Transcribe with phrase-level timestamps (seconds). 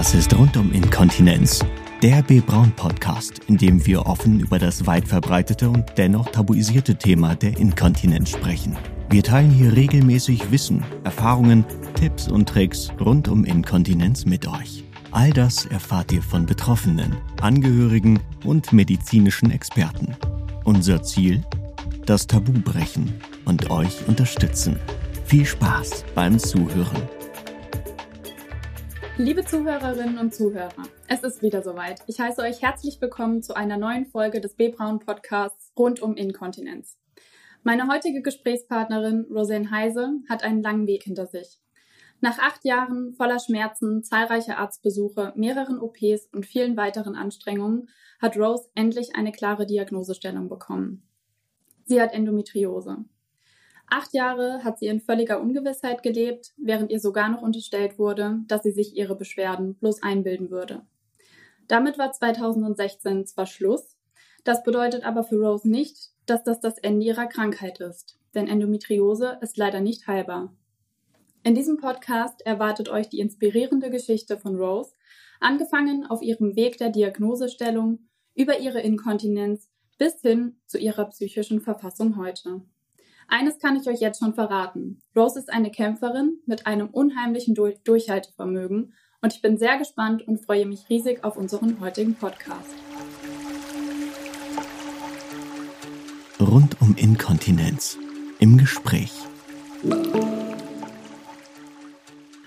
[0.00, 1.62] Das ist rund um Inkontinenz.
[2.00, 2.40] Der B.
[2.40, 7.58] Braun Podcast, in dem wir offen über das weit verbreitete und dennoch tabuisierte Thema der
[7.58, 8.78] Inkontinenz sprechen.
[9.10, 11.66] Wir teilen hier regelmäßig Wissen, Erfahrungen,
[11.96, 14.84] Tipps und Tricks rund um Inkontinenz mit euch.
[15.10, 20.16] All das erfahrt ihr von Betroffenen, Angehörigen und medizinischen Experten.
[20.64, 21.44] Unser Ziel?
[22.06, 23.12] Das Tabu brechen
[23.44, 24.78] und euch unterstützen.
[25.26, 27.19] Viel Spaß beim Zuhören.
[29.22, 32.00] Liebe Zuhörerinnen und Zuhörer, es ist wieder soweit.
[32.06, 36.98] Ich heiße euch herzlich willkommen zu einer neuen Folge des B-Braun Podcasts rund um Inkontinenz.
[37.62, 41.60] Meine heutige Gesprächspartnerin Roseanne Heise hat einen langen Weg hinter sich.
[42.22, 47.90] Nach acht Jahren voller Schmerzen, zahlreicher Arztbesuche, mehreren OPs und vielen weiteren Anstrengungen
[48.22, 51.02] hat Rose endlich eine klare Diagnosestellung bekommen.
[51.84, 53.04] Sie hat Endometriose.
[53.92, 58.62] Acht Jahre hat sie in völliger Ungewissheit gelebt, während ihr sogar noch unterstellt wurde, dass
[58.62, 60.82] sie sich ihre Beschwerden bloß einbilden würde.
[61.66, 63.96] Damit war 2016 zwar Schluss,
[64.44, 69.38] das bedeutet aber für Rose nicht, dass das das Ende ihrer Krankheit ist, denn Endometriose
[69.40, 70.54] ist leider nicht heilbar.
[71.42, 74.94] In diesem Podcast erwartet euch die inspirierende Geschichte von Rose,
[75.40, 82.16] angefangen auf ihrem Weg der Diagnosestellung über ihre Inkontinenz bis hin zu ihrer psychischen Verfassung
[82.16, 82.62] heute.
[83.32, 85.00] Eines kann ich euch jetzt schon verraten.
[85.14, 88.92] Rose ist eine Kämpferin mit einem unheimlichen Dur Durchhaltevermögen
[89.22, 92.74] und ich bin sehr gespannt und freue mich riesig auf unseren heutigen Podcast.
[96.40, 97.96] Rund um Inkontinenz
[98.40, 99.12] im Gespräch.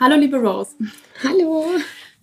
[0.02, 0.76] Hallo liebe Rose.
[1.24, 1.64] Hallo.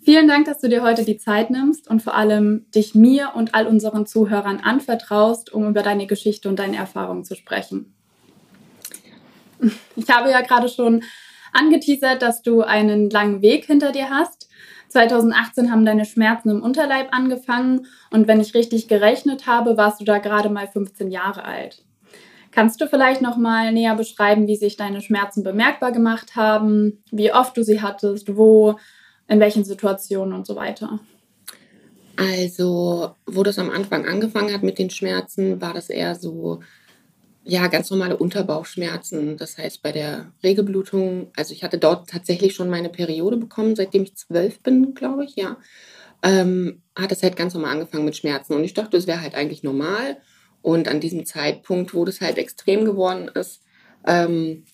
[0.03, 3.55] Vielen Dank, dass du dir heute die Zeit nimmst und vor allem dich mir und
[3.55, 7.95] all unseren Zuhörern anvertraust, um über deine Geschichte und deine Erfahrungen zu sprechen.
[9.97, 11.03] Ich habe ja gerade schon
[11.53, 14.49] angeteasert, dass du einen langen Weg hinter dir hast.
[14.89, 20.05] 2018 haben deine Schmerzen im Unterleib angefangen und wenn ich richtig gerechnet habe, warst du
[20.05, 21.85] da gerade mal 15 Jahre alt.
[22.51, 27.33] Kannst du vielleicht noch mal näher beschreiben, wie sich deine Schmerzen bemerkbar gemacht haben, wie
[27.33, 28.77] oft du sie hattest, wo,
[29.29, 30.99] in welchen Situationen und so weiter?
[32.17, 36.61] Also, wo das am Anfang angefangen hat mit den Schmerzen, war das eher so
[37.45, 39.37] ja, ganz normale Unterbauchschmerzen.
[39.37, 44.03] Das heißt, bei der Regelblutung, also ich hatte dort tatsächlich schon meine Periode bekommen, seitdem
[44.03, 45.57] ich zwölf bin, glaube ich, ja.
[46.23, 48.55] Ähm, hat es halt ganz normal angefangen mit Schmerzen.
[48.55, 50.19] Und ich dachte, es wäre halt eigentlich normal.
[50.61, 53.63] Und an diesem Zeitpunkt, wo das halt extrem geworden ist,
[54.07, 54.65] ähm,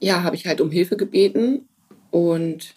[0.00, 1.68] ja, habe ich halt um Hilfe gebeten
[2.10, 2.74] und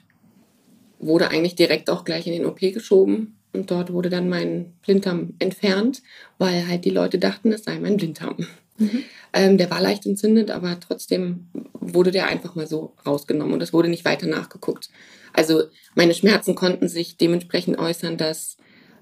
[0.99, 3.39] wurde eigentlich direkt auch gleich in den OP geschoben.
[3.51, 6.03] Und dort wurde dann mein Blinddarm entfernt,
[6.37, 8.37] weil halt die Leute dachten, es sei mein Blinddarm.
[8.83, 9.03] Mhm.
[9.33, 13.73] Ähm, der war leicht entzündet, aber trotzdem wurde der einfach mal so rausgenommen und es
[13.73, 14.89] wurde nicht weiter nachgeguckt.
[15.33, 15.63] Also
[15.95, 18.57] meine Schmerzen konnten sich dementsprechend äußern, dass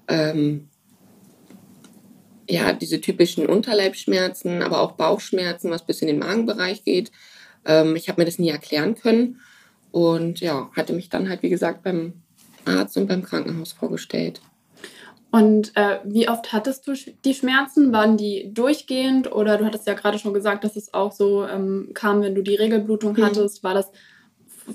[0.08, 0.68] ähm,
[2.48, 7.12] ja diese typischen Unterleibschmerzen, aber auch Bauchschmerzen, was bis in den Magenbereich geht.
[7.66, 9.40] Ähm, ich habe mir das nie erklären können
[9.90, 12.14] und ja, hatte mich dann halt wie gesagt beim
[12.64, 14.40] Arzt und beim Krankenhaus vorgestellt.
[15.32, 16.92] Und äh, wie oft hattest du
[17.24, 17.90] die Schmerzen?
[17.90, 21.88] Waren die durchgehend oder du hattest ja gerade schon gesagt, dass es auch so ähm,
[21.94, 23.24] kam, wenn du die Regelblutung mhm.
[23.24, 23.64] hattest.
[23.64, 23.90] War das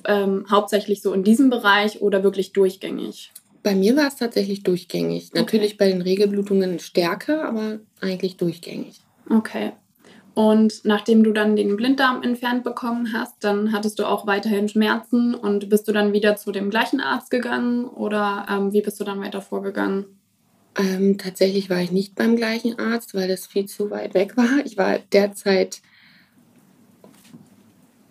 [0.05, 3.31] ähm, hauptsächlich so in diesem Bereich oder wirklich durchgängig?
[3.61, 5.29] Bei mir war es tatsächlich durchgängig.
[5.29, 5.39] Okay.
[5.39, 8.99] Natürlich bei den Regelblutungen stärker, aber eigentlich durchgängig.
[9.29, 9.73] Okay.
[10.33, 15.35] Und nachdem du dann den Blinddarm entfernt bekommen hast, dann hattest du auch weiterhin Schmerzen
[15.35, 19.03] und bist du dann wieder zu dem gleichen Arzt gegangen oder ähm, wie bist du
[19.03, 20.17] dann weiter vorgegangen?
[20.77, 24.63] Ähm, tatsächlich war ich nicht beim gleichen Arzt, weil das viel zu weit weg war.
[24.63, 25.81] Ich war derzeit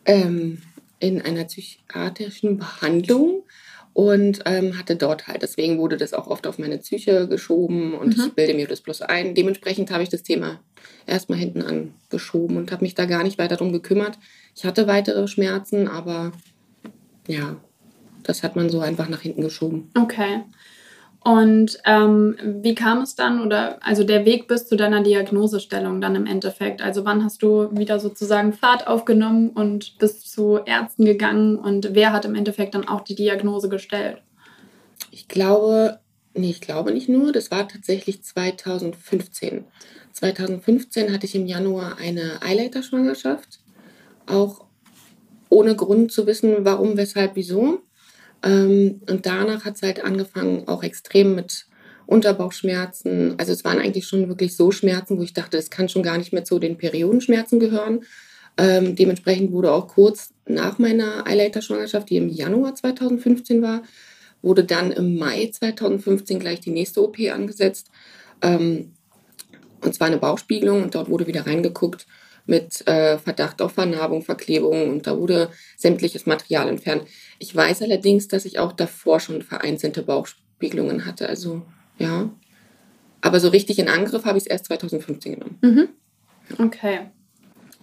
[0.04, 0.62] ähm,
[0.98, 3.44] in einer psychiatrischen Behandlung
[3.92, 5.42] und ähm, hatte dort halt.
[5.42, 8.24] Deswegen wurde das auch oft auf meine Psyche geschoben und mhm.
[8.24, 9.34] ich bilde mir das bloß ein.
[9.34, 10.60] Dementsprechend habe ich das Thema
[11.06, 14.18] erstmal hinten angeschoben und habe mich da gar nicht weiter drum gekümmert.
[14.54, 16.32] Ich hatte weitere Schmerzen, aber
[17.28, 17.56] ja,
[18.22, 19.90] das hat man so einfach nach hinten geschoben.
[19.96, 20.42] Okay.
[21.26, 26.14] Und ähm, wie kam es dann oder also der Weg bis zu deiner Diagnosestellung dann
[26.14, 26.80] im Endeffekt?
[26.80, 32.12] Also wann hast du wieder sozusagen Fahrt aufgenommen und bist zu Ärzten gegangen und wer
[32.12, 34.22] hat im Endeffekt dann auch die Diagnose gestellt?
[35.10, 35.98] Ich glaube,
[36.34, 39.64] nee, ich glaube nicht nur, das war tatsächlich 2015.
[40.12, 43.58] 2015 hatte ich im Januar eine Eileiterschwangerschaft,
[44.26, 44.64] auch
[45.48, 47.80] ohne Grund zu wissen, warum, weshalb, wieso.
[48.42, 51.66] Ähm, und danach hat es halt angefangen, auch extrem mit
[52.06, 53.34] Unterbauchschmerzen.
[53.38, 56.18] Also es waren eigentlich schon wirklich so Schmerzen, wo ich dachte, das kann schon gar
[56.18, 58.04] nicht mehr zu den Periodenschmerzen gehören.
[58.58, 63.82] Ähm, dementsprechend wurde auch kurz nach meiner Eileiterschwangerschaft, die im Januar 2015 war,
[64.40, 67.90] wurde dann im Mai 2015 gleich die nächste OP angesetzt.
[68.40, 68.92] Ähm,
[69.82, 72.06] und zwar eine Bauchspiegelung und dort wurde wieder reingeguckt
[72.46, 77.02] mit äh, Verdacht auf Vernarbung, Verklebung und da wurde sämtliches Material entfernt.
[77.38, 81.28] Ich weiß allerdings, dass ich auch davor schon vereinzelte Bauchspiegelungen hatte.
[81.28, 81.62] Also
[81.98, 82.30] ja.
[83.20, 85.58] Aber so richtig in Angriff habe ich es erst 2015 genommen.
[85.62, 85.88] Mhm.
[86.64, 87.00] Okay.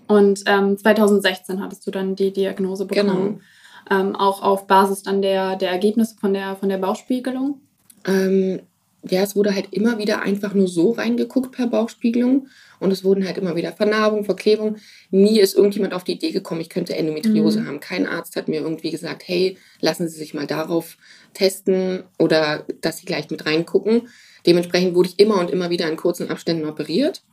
[0.07, 3.41] Und ähm, 2016 hattest du dann die Diagnose bekommen.
[3.89, 4.01] Genau.
[4.01, 7.59] Ähm, auch auf Basis dann der, der Ergebnisse von der, von der Bauchspiegelung?
[8.05, 8.61] Ähm,
[9.09, 12.47] ja, es wurde halt immer wieder einfach nur so reingeguckt per Bauchspiegelung
[12.79, 14.77] und es wurden halt immer wieder Vernarbung, Verklebung.
[15.11, 17.67] Nie ist irgendjemand auf die Idee gekommen, ich könnte Endometriose mhm.
[17.67, 17.79] haben.
[17.79, 20.97] Kein Arzt hat mir irgendwie gesagt, hey, lassen Sie sich mal darauf
[21.33, 24.07] testen oder dass Sie gleich mit reingucken.
[24.45, 27.23] Dementsprechend wurde ich immer und immer wieder in kurzen Abständen operiert.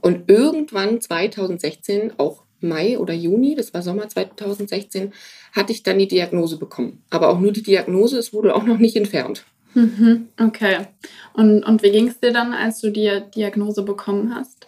[0.00, 5.12] Und irgendwann 2016, auch Mai oder Juni, das war Sommer 2016,
[5.52, 7.02] hatte ich dann die Diagnose bekommen.
[7.10, 9.44] Aber auch nur die Diagnose, es wurde auch noch nicht entfernt.
[9.74, 10.86] Mhm, okay.
[11.34, 14.66] Und, und wie ging es dir dann, als du die Diagnose bekommen hast?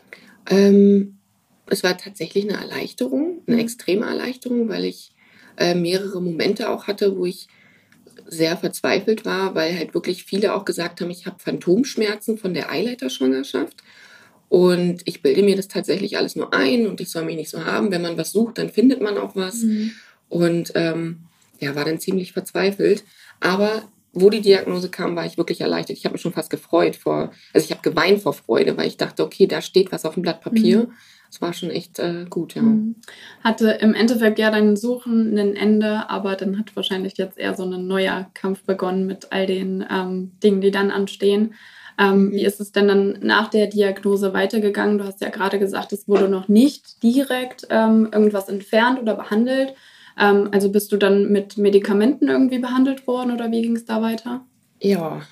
[0.49, 1.19] Ähm,
[1.67, 3.62] es war tatsächlich eine Erleichterung, eine mhm.
[3.62, 5.12] extreme Erleichterung, weil ich
[5.56, 7.49] äh, mehrere Momente auch hatte, wo ich
[8.26, 12.70] sehr verzweifelt war, weil halt wirklich viele auch gesagt haben, ich habe Phantomschmerzen von der
[12.70, 13.82] Eileiterschwangerschaft.
[14.49, 17.64] Und ich bilde mir das tatsächlich alles nur ein und ich soll mich nicht so
[17.64, 17.93] haben.
[17.93, 19.62] Wenn man was sucht, dann findet man auch was.
[19.62, 19.93] Mhm.
[20.29, 21.20] Und ähm,
[21.61, 23.05] ja, war dann ziemlich verzweifelt.
[23.38, 25.97] Aber wo die Diagnose kam, war ich wirklich erleichtert.
[25.97, 28.97] Ich habe mich schon fast gefreut vor, also ich habe geweint vor Freude, weil ich
[28.97, 30.81] dachte, okay, da steht was auf dem Blatt Papier.
[30.81, 30.93] Mhm.
[31.31, 32.62] Das war schon echt äh, gut, ja.
[32.62, 32.97] Mhm.
[33.45, 37.65] Hatte im Endeffekt ja dein Suchen ein Ende, aber dann hat wahrscheinlich jetzt eher so
[37.65, 41.55] ein neuer Kampf begonnen mit all den ähm, Dingen, die dann anstehen.
[42.01, 42.33] Ähm, mhm.
[42.33, 44.99] Wie ist es denn dann nach der Diagnose weitergegangen?
[44.99, 49.75] Du hast ja gerade gesagt, es wurde noch nicht direkt ähm, irgendwas entfernt oder behandelt.
[50.19, 54.03] Ähm, also bist du dann mit Medikamenten irgendwie behandelt worden oder wie ging es da
[54.03, 54.45] weiter?
[54.83, 55.23] Ja,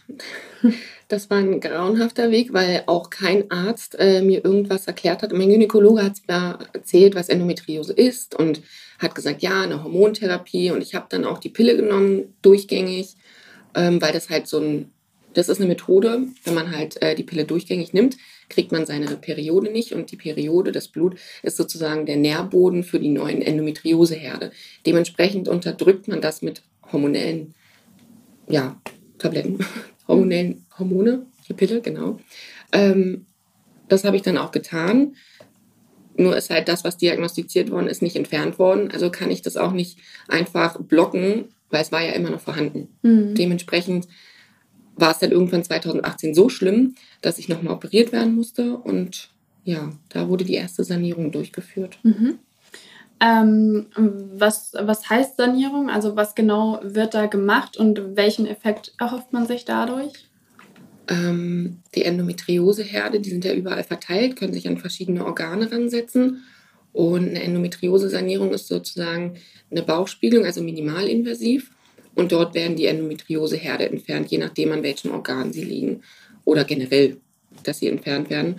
[1.09, 5.33] das war ein grauenhafter Weg, weil auch kein Arzt äh, mir irgendwas erklärt hat.
[5.33, 8.61] Mein Gynäkologe hat mir erzählt, was Endometriose ist und
[8.99, 10.71] hat gesagt, ja, eine Hormontherapie.
[10.71, 13.17] Und ich habe dann auch die Pille genommen, durchgängig,
[13.75, 14.91] ähm, weil das halt so ein,
[15.33, 19.17] das ist eine Methode, wenn man halt äh, die Pille durchgängig nimmt, kriegt man seine
[19.17, 24.53] Periode nicht und die Periode, das Blut, ist sozusagen der Nährboden für die neuen Endometrioseherde.
[24.87, 27.55] Dementsprechend unterdrückt man das mit hormonellen,
[28.49, 28.81] ja,
[29.19, 29.59] Tabletten,
[30.09, 32.19] hormonellen Hormone, die Pille, genau.
[32.73, 33.27] Ähm,
[33.89, 35.15] das habe ich dann auch getan.
[36.17, 38.91] Nur ist halt das, was diagnostiziert worden ist, nicht entfernt worden.
[38.91, 42.89] Also kann ich das auch nicht einfach blocken, weil es war ja immer noch vorhanden.
[43.03, 43.35] Mhm.
[43.35, 44.09] Dementsprechend
[44.99, 48.77] war es dann irgendwann 2018 so schlimm, dass ich nochmal operiert werden musste.
[48.77, 49.31] Und
[49.65, 51.99] ja, da wurde die erste Sanierung durchgeführt.
[52.03, 52.39] Mhm.
[53.21, 55.91] Ähm, was, was heißt Sanierung?
[55.91, 60.12] Also was genau wird da gemacht und welchen Effekt erhofft man sich dadurch?
[61.09, 66.45] Ähm, die Endometrioseherde, die sind ja überall verteilt, können sich an verschiedene Organe ransetzen.
[66.93, 69.37] Und eine Endometriose-Sanierung ist sozusagen
[69.71, 71.71] eine Bauchspiegelung, also minimalinvasiv.
[72.19, 76.03] Und dort werden die Endometrioseherde entfernt, je nachdem, an welchem Organ sie liegen
[76.44, 77.19] oder generell,
[77.62, 78.56] dass sie entfernt werden.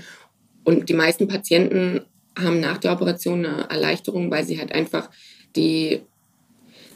[0.64, 2.06] Und die meisten Patienten
[2.38, 5.10] haben nach der Operation eine Erleichterung, weil sie halt einfach
[5.58, 6.00] die,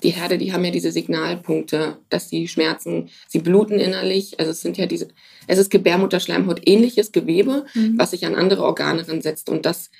[0.04, 4.40] die Herde, die haben ja diese Signalpunkte, dass sie schmerzen, sie bluten innerlich.
[4.40, 5.10] Also es sind ja diese,
[5.48, 7.98] es ist Gebärmutterschleimhaut ähnliches Gewebe, mhm.
[7.98, 9.50] was sich an andere Organe ransetzt.
[9.50, 9.92] Und das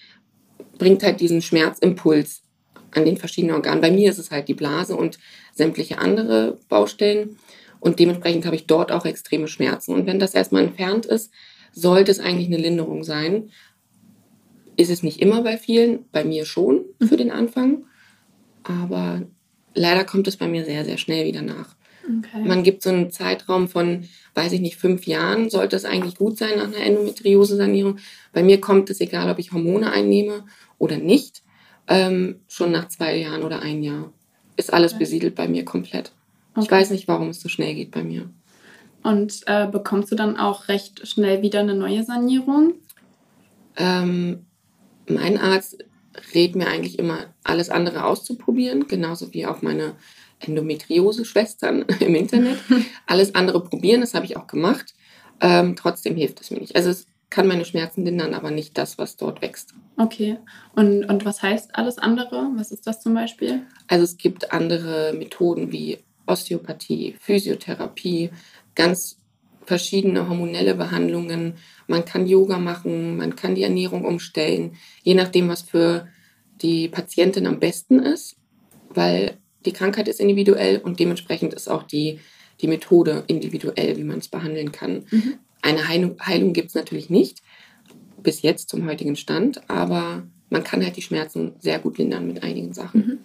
[0.78, 2.43] bringt halt diesen Schmerzimpuls
[2.96, 3.82] an den verschiedenen Organen.
[3.82, 5.20] Bei mir ist es halt die Blase und
[5.54, 7.38] sämtliche andere Baustellen.
[7.80, 9.94] Und dementsprechend habe ich dort auch extreme Schmerzen.
[9.94, 11.32] Und wenn das erstmal entfernt ist,
[11.74, 13.50] sollte es eigentlich eine Linderung sein.
[14.78, 17.86] Ist es nicht immer bei vielen, bei mir schon für den Anfang.
[18.64, 19.24] Aber
[19.74, 21.76] leider kommt es bei mir sehr, sehr schnell wieder nach.
[22.04, 22.44] Okay.
[22.44, 26.38] Man gibt so einen Zeitraum von, weiß ich nicht, fünf Jahren, sollte es eigentlich gut
[26.38, 27.98] sein nach einer Endometriose-Sanierung.
[28.34, 30.46] Bei mir kommt es, egal ob ich Hormone einnehme
[30.78, 31.43] oder nicht,
[31.88, 34.12] ähm, schon nach zwei Jahren oder ein Jahr
[34.56, 36.12] ist alles besiedelt bei mir komplett.
[36.56, 36.66] Okay.
[36.66, 38.30] Ich weiß nicht, warum es so schnell geht bei mir.
[39.02, 42.76] Und äh, bekommst du dann auch recht schnell wieder eine neue Sanierung?
[43.76, 44.46] Ähm,
[45.10, 45.84] mein Arzt
[46.34, 49.96] rät mir eigentlich immer, alles andere auszuprobieren, genauso wie auch meine
[50.40, 52.60] Endometriose-Schwestern im Internet.
[53.08, 54.94] alles andere probieren, das habe ich auch gemacht.
[55.42, 56.76] Ähm, trotzdem hilft es mir nicht.
[56.76, 59.74] Also es kann meine Schmerzen lindern, aber nicht das, was dort wächst.
[59.98, 60.38] Okay.
[60.76, 62.52] Und, und was heißt alles andere?
[62.58, 63.64] Was ist das zum Beispiel?
[63.88, 65.98] Also es gibt andere Methoden wie
[66.28, 68.30] Osteopathie, Physiotherapie,
[68.76, 69.18] ganz
[69.66, 71.56] verschiedene hormonelle Behandlungen.
[71.88, 76.08] Man kann Yoga machen, man kann die Ernährung umstellen, je nachdem, was für
[76.62, 78.36] die Patientin am besten ist,
[78.90, 82.20] weil die Krankheit ist individuell und dementsprechend ist auch die
[82.62, 85.06] die Methode individuell, wie man es behandeln kann.
[85.12, 85.40] Mhm.
[85.64, 87.42] Eine Heilung, Heilung gibt es natürlich nicht,
[88.22, 92.44] bis jetzt zum heutigen Stand, aber man kann halt die Schmerzen sehr gut lindern mit
[92.44, 93.02] einigen Sachen.
[93.02, 93.20] Mhm.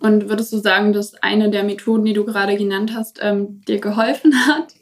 [0.00, 3.80] Und würdest du sagen, dass eine der Methoden, die du gerade genannt hast, ähm, dir
[3.80, 4.74] geholfen hat?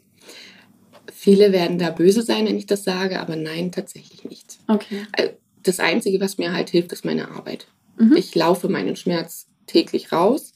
[1.12, 4.58] Viele werden da böse sein, wenn ich das sage, aber nein, tatsächlich nicht.
[4.66, 5.06] Okay.
[5.12, 5.30] Äh,
[5.62, 7.66] das Einzige, was mir halt hilft, ist meine Arbeit.
[7.98, 8.16] Mhm.
[8.16, 10.52] Ich laufe meinen Schmerz täglich raus.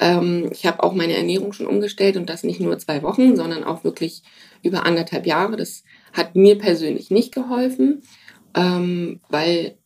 [0.00, 3.64] Ähm, ich habe auch meine Ernährung schon umgestellt und das nicht nur zwei Wochen, sondern
[3.64, 4.22] auch wirklich
[4.62, 5.56] über anderthalb Jahre.
[5.56, 8.02] Das hat mir persönlich nicht geholfen,
[8.54, 9.76] ähm, weil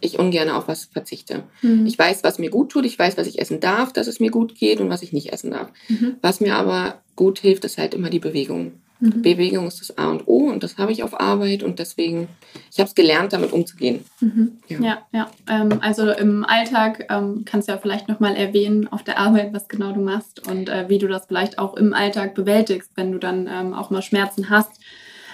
[0.00, 1.44] ich ungern auf was verzichte.
[1.62, 1.86] Mhm.
[1.86, 4.30] Ich weiß, was mir gut tut, ich weiß, was ich essen darf, dass es mir
[4.30, 5.72] gut geht und was ich nicht essen darf.
[5.88, 6.16] Mhm.
[6.22, 8.80] Was mir aber gut hilft, ist halt immer die Bewegung.
[9.00, 9.22] Mhm.
[9.22, 12.28] Bewegung ist das A und O und das habe ich auf Arbeit und deswegen,
[12.72, 14.04] ich habe es gelernt, damit umzugehen.
[14.20, 14.58] Mhm.
[14.68, 14.98] Ja, ja.
[15.12, 15.30] ja.
[15.48, 19.68] Ähm, also im Alltag ähm, kannst du ja vielleicht nochmal erwähnen auf der Arbeit, was
[19.68, 23.18] genau du machst und äh, wie du das vielleicht auch im Alltag bewältigst, wenn du
[23.18, 24.80] dann ähm, auch mal Schmerzen hast,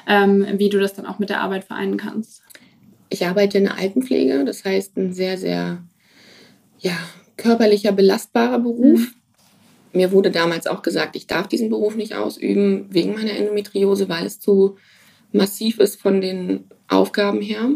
[0.06, 2.42] ähm, wie du das dann auch mit der Arbeit vereinen kannst.
[3.08, 5.78] Ich arbeite in der Altenpflege, das heißt ein sehr, sehr
[6.80, 6.96] ja,
[7.38, 9.00] körperlicher, belastbarer Beruf.
[9.00, 9.14] Mhm
[9.94, 14.26] mir wurde damals auch gesagt, ich darf diesen Beruf nicht ausüben wegen meiner Endometriose, weil
[14.26, 14.76] es zu
[15.32, 17.70] massiv ist von den Aufgaben her.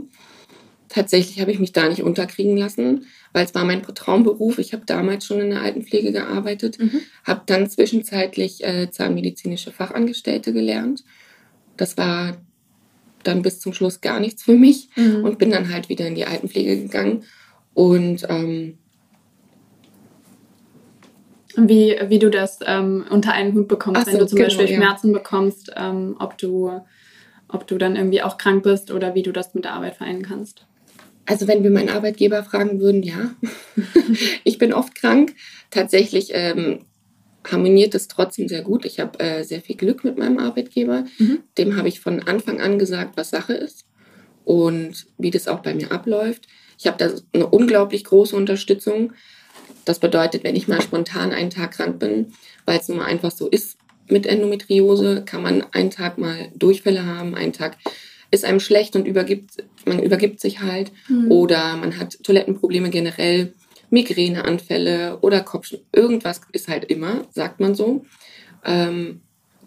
[0.89, 4.59] Tatsächlich habe ich mich da nicht unterkriegen lassen, weil es war mein Traumberuf.
[4.59, 7.01] Ich habe damals schon in der Altenpflege gearbeitet, mhm.
[7.25, 11.05] habe dann zwischenzeitlich äh, zahnmedizinische Fachangestellte gelernt.
[11.77, 12.39] Das war
[13.23, 15.25] dann bis zum Schluss gar nichts für mich mhm.
[15.25, 17.25] und bin dann halt wieder in die Altenpflege gegangen.
[17.75, 18.79] Und ähm,
[21.67, 24.77] wie, wie du das ähm, unter einen Hut bekommst, so, wenn du zum genau, Beispiel
[24.77, 25.19] Schmerzen ja.
[25.19, 26.71] bekommst, ähm, ob, du,
[27.49, 30.23] ob du dann irgendwie auch krank bist oder wie du das mit der Arbeit vereinen
[30.23, 30.67] kannst.
[31.27, 33.35] Also wenn wir meinen Arbeitgeber fragen würden, ja,
[34.45, 35.35] ich bin oft krank.
[35.71, 36.87] Tatsächlich ähm,
[37.47, 38.85] harmoniert es trotzdem sehr gut.
[38.85, 41.05] Ich habe äh, sehr viel Glück mit meinem Arbeitgeber.
[41.19, 41.41] Mhm.
[41.59, 43.87] Dem habe ich von Anfang an gesagt, was Sache ist
[44.45, 46.47] und wie das auch bei mir abläuft.
[46.79, 49.13] Ich habe da eine unglaublich große Unterstützung.
[49.89, 52.35] Das bedeutet, wenn ich mal spontan einen Tag krank bin,
[52.67, 57.07] weil es nun mal einfach so ist mit Endometriose, kann man einen Tag mal Durchfälle
[57.07, 57.79] haben, einen Tag
[58.31, 60.93] ist einem schlecht und übergibt, man übergibt sich halt.
[61.09, 61.31] Mhm.
[61.31, 63.55] Oder man hat Toilettenprobleme generell,
[63.89, 65.87] Migräneanfälle oder Kopfschmerzen.
[65.93, 68.05] Irgendwas ist halt immer, sagt man so.
[68.67, 69.23] Ähm,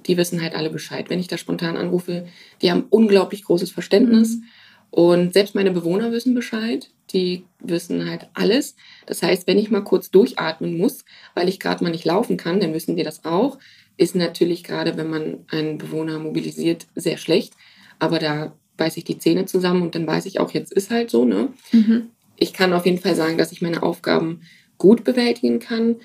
[0.05, 1.09] die wissen halt alle Bescheid.
[1.09, 2.27] Wenn ich da spontan anrufe,
[2.61, 4.35] die haben unglaublich großes Verständnis.
[4.35, 4.43] Mhm.
[4.91, 6.89] Und selbst meine Bewohner wissen Bescheid.
[7.11, 8.75] Die wissen halt alles.
[9.05, 12.59] Das heißt, wenn ich mal kurz durchatmen muss, weil ich gerade mal nicht laufen kann,
[12.59, 13.57] dann wissen die das auch.
[13.97, 17.53] Ist natürlich gerade, wenn man einen Bewohner mobilisiert, sehr schlecht.
[17.99, 21.09] Aber da beiße ich die Zähne zusammen und dann weiß ich auch, jetzt ist halt
[21.09, 21.25] so.
[21.25, 21.49] Ne?
[21.71, 22.09] Mhm.
[22.35, 24.41] Ich kann auf jeden Fall sagen, dass ich meine Aufgaben
[24.77, 25.97] gut bewältigen kann,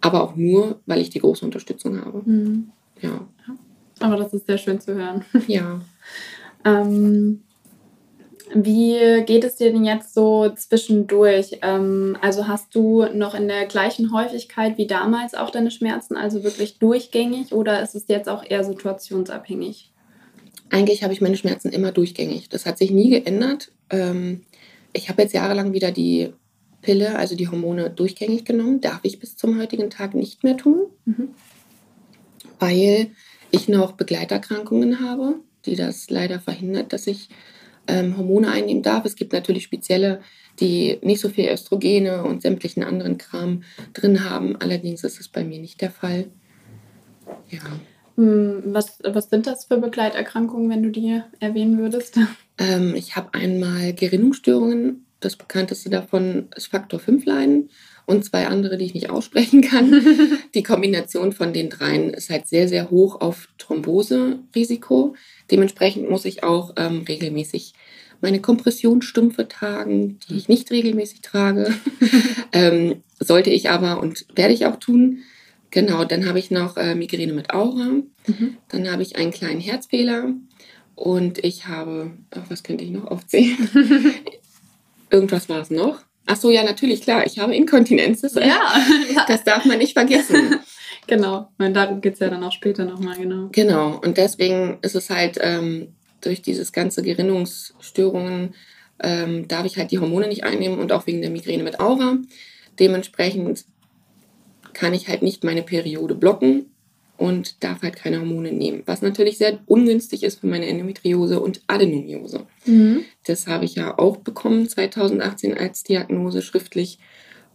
[0.00, 2.22] aber auch nur, weil ich die große Unterstützung habe.
[2.24, 2.70] Mhm.
[3.00, 3.26] Ja.
[4.00, 5.24] Aber das ist sehr schön zu hören.
[5.46, 5.80] Ja.
[6.64, 7.42] ähm,
[8.54, 11.58] wie geht es dir denn jetzt so zwischendurch?
[11.62, 16.44] Ähm, also hast du noch in der gleichen Häufigkeit wie damals auch deine Schmerzen, also
[16.44, 19.92] wirklich durchgängig oder ist es jetzt auch eher situationsabhängig?
[20.70, 22.48] Eigentlich habe ich meine Schmerzen immer durchgängig.
[22.48, 23.72] Das hat sich nie geändert.
[23.90, 24.42] Ähm,
[24.92, 26.32] ich habe jetzt jahrelang wieder die
[26.82, 28.80] Pille, also die Hormone, durchgängig genommen.
[28.80, 31.28] Darf ich bis zum heutigen Tag nicht mehr tun, mhm.
[32.58, 33.10] weil
[33.50, 37.28] ich noch Begleiterkrankungen habe, die das leider verhindert, dass ich
[37.88, 39.04] ähm, Hormone einnehmen darf.
[39.04, 40.20] Es gibt natürlich spezielle,
[40.60, 43.62] die nicht so viel Östrogene und sämtlichen anderen Kram
[43.92, 44.56] drin haben.
[44.56, 46.26] Allerdings ist es bei mir nicht der Fall.
[47.50, 47.60] Ja.
[48.16, 52.18] Hm, was, was sind das für Begleiterkrankungen, wenn du die erwähnen würdest?
[52.58, 55.04] Ähm, ich habe einmal Gerinnungsstörungen.
[55.20, 57.68] Das bekannteste davon ist Faktor 5 Leiden
[58.06, 60.02] und zwei andere, die ich nicht aussprechen kann.
[60.54, 65.16] die Kombination von den dreien ist halt sehr, sehr hoch auf Thromboserisiko.
[65.50, 67.74] Dementsprechend muss ich auch ähm, regelmäßig
[68.20, 71.74] meine Kompressionsstümpfe tragen, die ich nicht regelmäßig trage.
[72.52, 75.22] ähm, sollte ich aber und werde ich auch tun.
[75.70, 77.84] Genau, dann habe ich noch äh, Migräne mit Aura.
[78.26, 78.56] Mhm.
[78.68, 80.32] Dann habe ich einen kleinen Herzfehler.
[80.94, 83.68] Und ich habe, ach, was könnte ich noch aufzählen?
[85.10, 86.00] Irgendwas war es noch.
[86.24, 87.26] Ach so, ja, natürlich, klar.
[87.26, 88.22] Ich habe Inkontinenz.
[88.22, 88.60] Das, ja.
[89.28, 90.56] das darf man nicht vergessen.
[91.06, 93.48] Genau, weil darum geht es ja dann auch später nochmal, genau.
[93.52, 98.54] Genau, und deswegen ist es halt ähm, durch dieses ganze Gerinnungsstörungen,
[99.02, 102.18] ähm, darf ich halt die Hormone nicht einnehmen und auch wegen der Migräne mit Aura.
[102.78, 103.64] Dementsprechend
[104.72, 106.66] kann ich halt nicht meine Periode blocken
[107.16, 111.62] und darf halt keine Hormone nehmen, was natürlich sehr ungünstig ist für meine Endometriose und
[111.66, 112.46] Adenomiose.
[112.66, 113.04] Mhm.
[113.24, 116.98] Das habe ich ja auch bekommen 2018 als Diagnose schriftlich.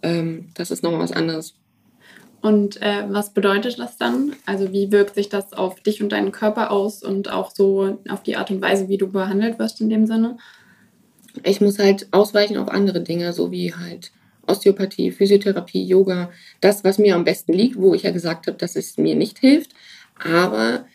[0.01, 1.55] Ähm, das ist nochmal was anderes
[2.41, 4.33] Und äh, was bedeutet das dann?
[4.45, 8.23] Also wie wirkt sich das auf dich und deinen Körper aus und auch so auf
[8.23, 10.37] die Art und Weise, wie du behandelt wirst in dem Sinne?
[11.43, 14.11] Ich muss halt ausweichen auf andere Dinge, so wie halt
[14.47, 16.31] Osteopathie, Physiotherapie, Yoga,
[16.61, 19.37] das, was mir am besten liegt, wo ich ja gesagt habe, dass es mir nicht
[19.37, 19.71] hilft.
[20.23, 20.85] Aber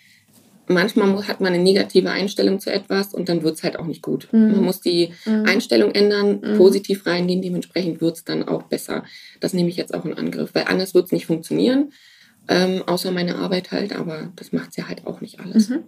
[0.69, 4.03] manchmal hat man eine negative Einstellung zu etwas und dann wird es halt auch nicht
[4.03, 4.29] gut.
[4.33, 4.53] Mhm.
[4.53, 5.45] Man muss die mhm.
[5.47, 6.59] Einstellung ändern, mhm.
[6.59, 9.05] positiv reingehen, dementsprechend wird es dann auch besser.
[9.41, 11.93] Das nehme ich jetzt auch in Angriff, weil anders wird es nicht funktionieren,
[12.49, 15.69] ähm, außer meine Arbeit halt, aber das macht es ja halt auch nicht alles.
[15.69, 15.85] Mhm.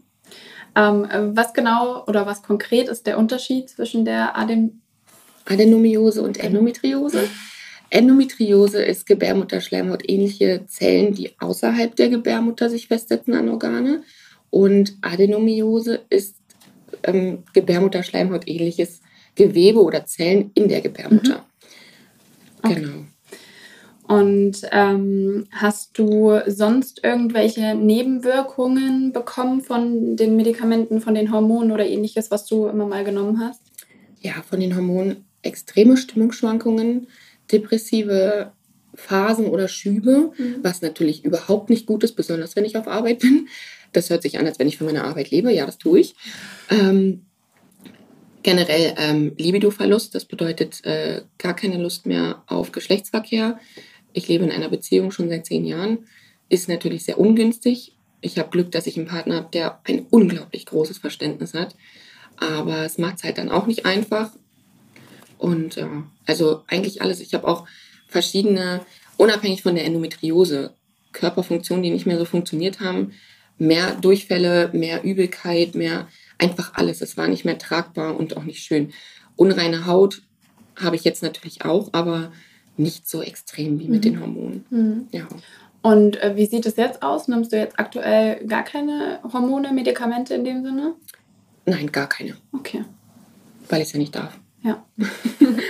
[0.75, 4.81] Ähm, was genau oder was konkret ist der Unterschied zwischen der Adem
[5.47, 7.29] Adenomiose und Endometriose?
[7.91, 14.03] Endometriose ist Gebärmutterschleimhaut ähnliche Zellen, die außerhalb der Gebärmutter sich festsetzen an Organe.
[14.51, 16.37] Und Adenomiose ist
[17.03, 19.01] ähm, Gebärmutterschleimhaut ähnliches
[19.35, 21.45] Gewebe oder Zellen in der Gebärmutter.
[22.63, 22.71] Mhm.
[22.71, 22.75] Okay.
[22.81, 23.05] Genau.
[24.09, 31.87] Und ähm, hast du sonst irgendwelche Nebenwirkungen bekommen von den Medikamenten, von den Hormonen oder
[31.87, 33.61] ähnliches, was du immer mal genommen hast?
[34.21, 37.09] Ja, von den Hormonen extreme Stimmungsschwankungen,
[37.53, 38.53] depressive
[38.95, 40.57] Phasen oder Schübe, mhm.
[40.63, 43.49] was natürlich überhaupt nicht gut ist, besonders wenn ich auf Arbeit bin.
[43.93, 45.53] Das hört sich an, als wenn ich von meiner Arbeit lebe.
[45.53, 46.15] Ja, das tue ich.
[46.71, 47.27] Ähm,
[48.43, 53.59] generell ähm, Libidoverlust, das bedeutet äh, gar keine Lust mehr auf Geschlechtsverkehr,
[54.13, 56.07] ich lebe in einer Beziehung schon seit zehn Jahren,
[56.49, 57.93] ist natürlich sehr ungünstig.
[58.21, 61.77] Ich habe Glück, dass ich einen Partner habe, der ein unglaublich großes Verständnis hat.
[62.37, 64.31] Aber es macht es halt dann auch nicht einfach.
[65.37, 67.21] Und ja, also eigentlich alles.
[67.21, 67.67] Ich habe auch
[68.09, 68.81] verschiedene,
[69.17, 70.75] unabhängig von der Endometriose,
[71.13, 73.13] Körperfunktionen, die nicht mehr so funktioniert haben.
[73.59, 77.01] Mehr Durchfälle, mehr Übelkeit, mehr einfach alles.
[77.01, 78.93] Es war nicht mehr tragbar und auch nicht schön.
[79.37, 80.23] Unreine Haut
[80.77, 82.33] habe ich jetzt natürlich auch, aber
[82.77, 84.03] nicht so extrem wie mit mhm.
[84.03, 84.65] den Hormonen.
[84.71, 85.09] Mhm.
[85.11, 85.29] Ja.
[85.83, 87.29] Und äh, wie sieht es jetzt aus?
[87.29, 90.95] Nimmst du jetzt aktuell gar keine Hormone, Medikamente in dem Sinne?
[91.67, 92.37] Nein, gar keine.
[92.53, 92.85] Okay.
[93.69, 94.39] Weil ich es ja nicht darf.
[94.63, 94.85] Ja.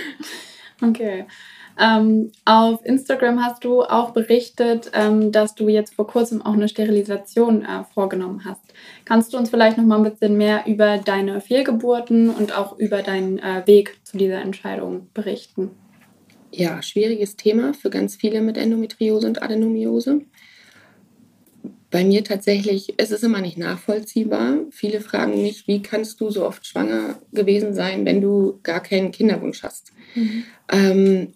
[0.81, 1.25] okay.
[1.79, 6.67] Ähm, auf Instagram hast du auch berichtet, ähm, dass du jetzt vor kurzem auch eine
[6.67, 8.61] Sterilisation äh, vorgenommen hast.
[9.05, 13.01] Kannst du uns vielleicht noch mal ein bisschen mehr über deine Fehlgeburten und auch über
[13.01, 15.71] deinen äh, Weg zu dieser Entscheidung berichten?
[16.51, 20.21] ja, schwieriges Thema für ganz viele mit Endometriose und Adenomiose.
[21.91, 24.59] Bei mir tatsächlich, es ist immer nicht nachvollziehbar.
[24.69, 29.11] Viele fragen mich, wie kannst du so oft schwanger gewesen sein, wenn du gar keinen
[29.11, 29.91] Kinderwunsch hast?
[30.13, 30.43] Mhm.
[30.71, 31.33] Ähm,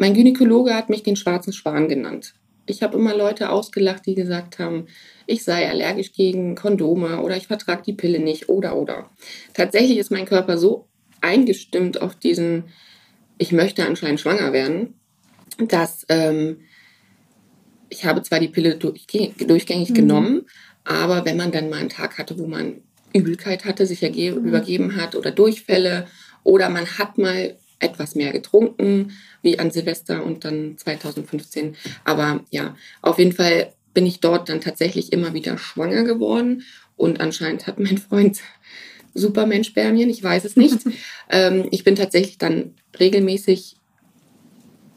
[0.00, 2.34] mein Gynäkologe hat mich den schwarzen Schwan genannt.
[2.66, 4.86] Ich habe immer Leute ausgelacht, die gesagt haben,
[5.26, 9.10] ich sei allergisch gegen Kondome oder ich vertrage die Pille nicht oder oder.
[9.54, 10.86] Tatsächlich ist mein Körper so
[11.20, 12.64] eingestimmt auf diesen
[13.40, 15.00] ich möchte anscheinend schwanger werden,
[15.56, 16.58] dass ähm,
[17.88, 19.94] ich habe zwar die Pille durchgängig mhm.
[19.94, 20.46] genommen,
[20.84, 22.82] aber wenn man dann mal einen Tag hatte, wo man
[23.14, 24.44] Übelkeit hatte, sich mhm.
[24.46, 26.06] übergeben hat oder Durchfälle
[26.44, 29.12] oder man hat mal etwas mehr getrunken,
[29.42, 31.76] wie an Silvester und dann 2015.
[32.04, 36.62] Aber ja, auf jeden Fall bin ich dort dann tatsächlich immer wieder schwanger geworden
[36.96, 38.40] und anscheinend hat mein Freund
[39.14, 40.78] Superman-Spermien, ich weiß es nicht.
[41.30, 43.76] ähm, ich bin tatsächlich dann regelmäßig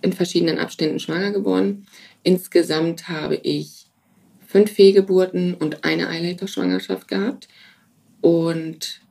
[0.02, 1.88] in verschiedenen Abständen schwanger geworden.
[2.22, 3.88] Insgesamt habe ich
[4.46, 7.48] fünf Fehlgeburten und eine Eileiterschwangerschaft gehabt.
[8.22, 9.02] Und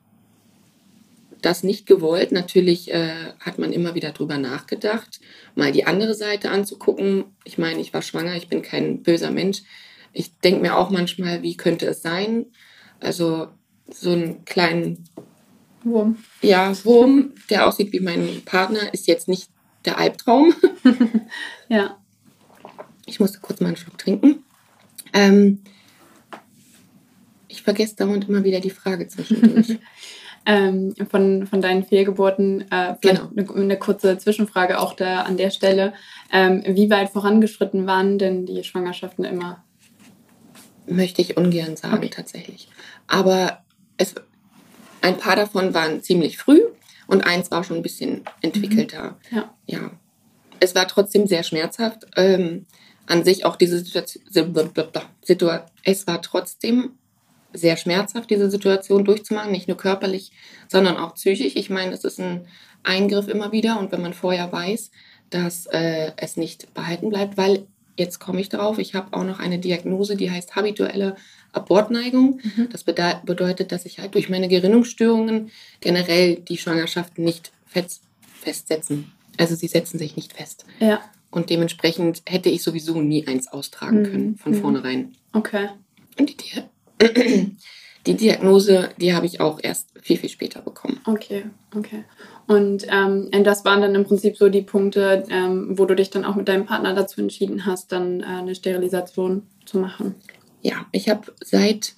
[1.45, 2.31] das nicht gewollt.
[2.31, 5.19] Natürlich äh, hat man immer wieder drüber nachgedacht,
[5.55, 7.25] mal die andere Seite anzugucken.
[7.43, 9.63] Ich meine, ich war schwanger, ich bin kein böser Mensch.
[10.13, 12.45] Ich denke mir auch manchmal, wie könnte es sein?
[12.99, 13.49] Also
[13.89, 15.03] so einen kleinen
[15.83, 16.17] Wurm.
[16.41, 19.49] Ja, Wurm, der aussieht wie mein Partner, ist jetzt nicht
[19.85, 20.53] der Albtraum.
[21.69, 21.97] ja.
[23.05, 24.43] Ich musste kurz mal einen Schluck trinken.
[25.13, 25.61] Ähm,
[27.49, 29.77] ich vergesse dauernd immer wieder die Frage zwischendurch.
[30.45, 33.51] ähm, von, von deinen Fehlgeburten, äh, vielleicht genau.
[33.53, 35.93] eine, eine, kurze Zwischenfrage auch da an der Stelle.
[36.31, 39.63] Ähm, wie weit vorangeschritten waren denn die Schwangerschaften immer?
[40.85, 42.09] Möchte ich ungern sagen, okay.
[42.09, 42.67] tatsächlich.
[43.07, 43.63] Aber
[43.97, 44.15] es,
[45.01, 46.61] ein paar davon waren ziemlich früh
[47.07, 49.17] und eins war schon ein bisschen entwickelter.
[49.29, 49.37] Mhm.
[49.37, 49.53] Ja.
[49.65, 49.91] ja.
[50.59, 52.05] Es war trotzdem sehr schmerzhaft.
[52.15, 52.65] Ähm,
[53.05, 54.23] an sich auch diese Situation,
[55.83, 56.91] es war trotzdem
[57.53, 60.31] sehr schmerzhaft, diese Situation durchzumachen, nicht nur körperlich,
[60.67, 61.55] sondern auch psychisch.
[61.55, 62.47] Ich meine, es ist ein
[62.83, 64.91] Eingriff immer wieder und wenn man vorher weiß,
[65.29, 67.65] dass äh, es nicht behalten bleibt, weil
[67.97, 71.15] jetzt komme ich darauf, ich habe auch noch eine Diagnose, die heißt habituelle
[71.51, 72.39] Abortneigung.
[72.43, 72.69] Mhm.
[72.71, 78.01] Das bedeutet, dass sich halt durch meine Gerinnungsstörungen generell die Schwangerschaften nicht fest
[78.41, 79.11] festsetzen.
[79.37, 80.65] Also sie setzen sich nicht fest.
[80.79, 80.99] Ja.
[81.31, 84.05] Und dementsprechend hätte ich sowieso nie eins austragen Mhm.
[84.05, 84.61] können, von Mhm.
[84.61, 85.15] vornherein.
[85.31, 85.69] Okay.
[86.19, 86.61] Und die,
[88.05, 90.99] die Diagnose, die habe ich auch erst viel, viel später bekommen.
[91.05, 92.03] Okay, okay.
[92.47, 96.25] Und ähm, das waren dann im Prinzip so die Punkte, ähm, wo du dich dann
[96.25, 100.15] auch mit deinem Partner dazu entschieden hast, dann äh, eine Sterilisation zu machen.
[100.61, 101.93] Ja, ich habe seit,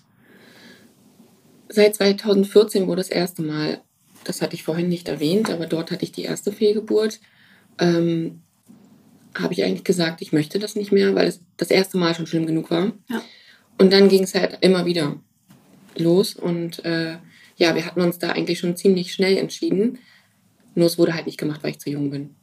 [1.70, 3.82] seit 2014, wo das erste Mal,
[4.24, 7.20] das hatte ich vorhin nicht erwähnt, aber dort hatte ich die erste Fehlgeburt,
[7.80, 8.42] ähm,
[9.38, 12.28] habe ich eigentlich gesagt, ich möchte das nicht mehr, weil es das erste Mal schon
[12.28, 12.94] schlimm genug war.
[13.10, 13.22] Ja.
[13.78, 15.18] Und dann ging es halt immer wieder
[15.98, 17.18] los und äh,
[17.58, 20.00] ja, wir hatten uns da eigentlich schon ziemlich schnell entschieden.
[20.76, 22.36] Nur es wurde halt nicht gemacht, weil ich zu jung bin.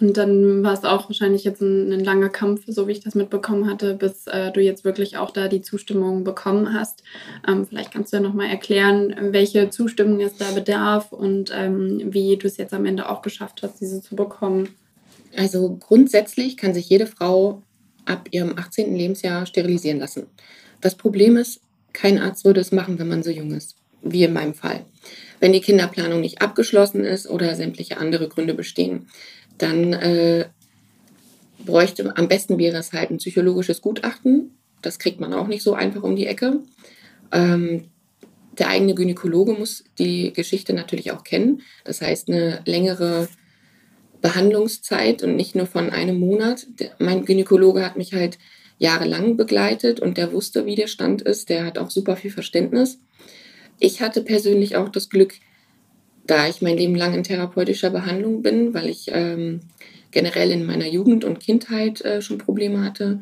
[0.00, 3.14] Und dann war es auch wahrscheinlich jetzt ein, ein langer Kampf, so wie ich das
[3.14, 7.04] mitbekommen hatte, bis äh, du jetzt wirklich auch da die Zustimmung bekommen hast.
[7.46, 12.36] Ähm, vielleicht kannst du ja nochmal erklären, welche Zustimmung es da bedarf und ähm, wie
[12.36, 14.68] du es jetzt am Ende auch geschafft hast, diese zu bekommen.
[15.36, 17.62] Also grundsätzlich kann sich jede Frau
[18.04, 18.94] ab ihrem 18.
[18.94, 20.26] Lebensjahr sterilisieren lassen.
[20.80, 21.60] Das Problem ist,
[21.92, 24.84] kein Arzt würde es machen, wenn man so jung ist, wie in meinem Fall.
[25.40, 29.08] Wenn die Kinderplanung nicht abgeschlossen ist oder sämtliche andere Gründe bestehen,
[29.58, 30.46] dann äh,
[31.64, 34.50] bräuchte, am besten wäre es halt ein psychologisches Gutachten.
[34.82, 36.60] Das kriegt man auch nicht so einfach um die Ecke.
[37.32, 37.84] Ähm,
[38.58, 41.62] der eigene Gynäkologe muss die Geschichte natürlich auch kennen.
[41.84, 43.28] Das heißt, eine längere
[44.24, 46.66] Behandlungszeit und nicht nur von einem Monat.
[46.80, 48.38] Der, mein Gynäkologe hat mich halt
[48.78, 51.50] jahrelang begleitet und der wusste, wie der Stand ist.
[51.50, 53.00] Der hat auch super viel Verständnis.
[53.78, 55.34] Ich hatte persönlich auch das Glück,
[56.26, 59.60] da ich mein Leben lang in therapeutischer Behandlung bin, weil ich ähm,
[60.10, 63.20] generell in meiner Jugend und Kindheit äh, schon Probleme hatte,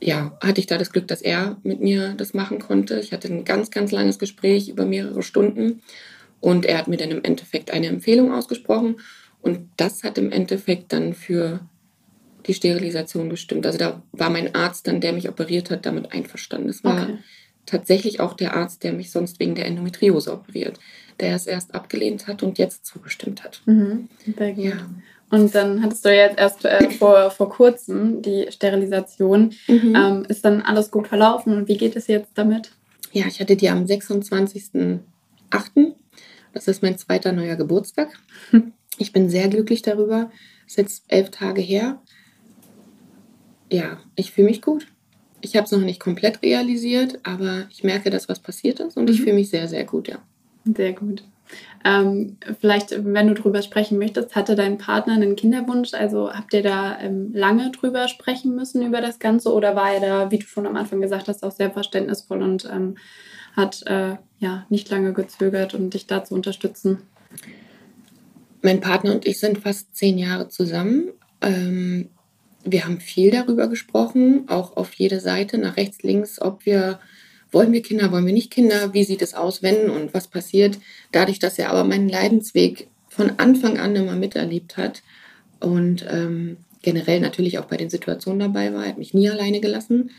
[0.00, 2.98] ja, hatte ich da das Glück, dass er mit mir das machen konnte.
[3.00, 5.82] Ich hatte ein ganz, ganz langes Gespräch über mehrere Stunden
[6.40, 9.00] und er hat mir dann im Endeffekt eine Empfehlung ausgesprochen
[9.42, 11.60] und das hat im Endeffekt dann für
[12.46, 13.66] die Sterilisation gestimmt.
[13.66, 16.68] Also da war mein Arzt dann, der mich operiert hat, damit einverstanden.
[16.68, 17.18] Es war Okay.
[17.66, 20.78] tatsächlich auch der Arzt, der mich sonst wegen der Endometriose operiert,
[21.20, 23.60] der es erst abgelehnt hat und jetzt zugestimmt hat.
[23.66, 24.08] Mhm.
[24.36, 24.64] Sehr gut.
[24.64, 24.88] Ja.
[25.30, 29.52] Und dann hattest du jetzt erst äh, vor, vor kurzem die Sterilisation.
[29.66, 29.94] Mhm.
[29.94, 32.72] Ähm, ist dann alles gut verlaufen und wie geht es jetzt damit?
[33.12, 35.00] Ja, ich hatte die am 26.08.
[36.52, 38.18] Das ist mein zweiter neuer Geburtstag.
[39.00, 40.28] Ich bin sehr glücklich darüber.
[40.66, 42.02] Es ist jetzt elf Tage her.
[43.70, 44.88] Ja, ich fühle mich gut.
[45.40, 49.08] Ich habe es noch nicht komplett realisiert, aber ich merke, dass was passiert ist und
[49.08, 49.22] ich Mhm.
[49.22, 50.18] fühle mich sehr, sehr gut, ja.
[50.64, 51.22] Sehr gut.
[51.84, 55.94] Ähm, vielleicht, wenn du drüber sprechen möchtest, hatte dein Partner einen Kinderwunsch?
[55.94, 60.00] Also habt ihr da ähm, lange drüber sprechen müssen über das Ganze oder war er
[60.00, 62.96] da, wie du schon am Anfang gesagt hast, auch sehr verständnisvoll und ähm,
[63.54, 66.98] hat äh, ja nicht lange gezögert, um dich da zu unterstützen?
[68.62, 71.10] Mein Partner und ich sind fast zehn Jahre zusammen.
[71.40, 72.08] Ähm,
[72.64, 76.98] wir haben viel darüber gesprochen, auch auf jede Seite, nach rechts, links, ob wir,
[77.50, 80.78] wollen wir Kinder, wollen wir nicht Kinder, wie sieht es aus, wenn und was passiert.
[81.12, 85.02] Dadurch, dass er aber meinen Leidensweg von Anfang an immer miterlebt hat
[85.60, 89.60] und ähm, generell natürlich auch bei den Situationen dabei war, er hat mich nie alleine
[89.60, 90.10] gelassen,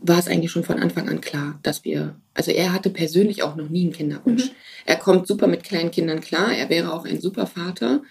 [0.00, 3.56] war es eigentlich schon von Anfang an klar, dass wir, also er hatte persönlich auch
[3.56, 4.44] noch nie einen Kinderwunsch.
[4.44, 4.54] Mhm.
[4.86, 8.02] Er kommt super mit kleinen Kindern klar, er wäre auch ein super Vater,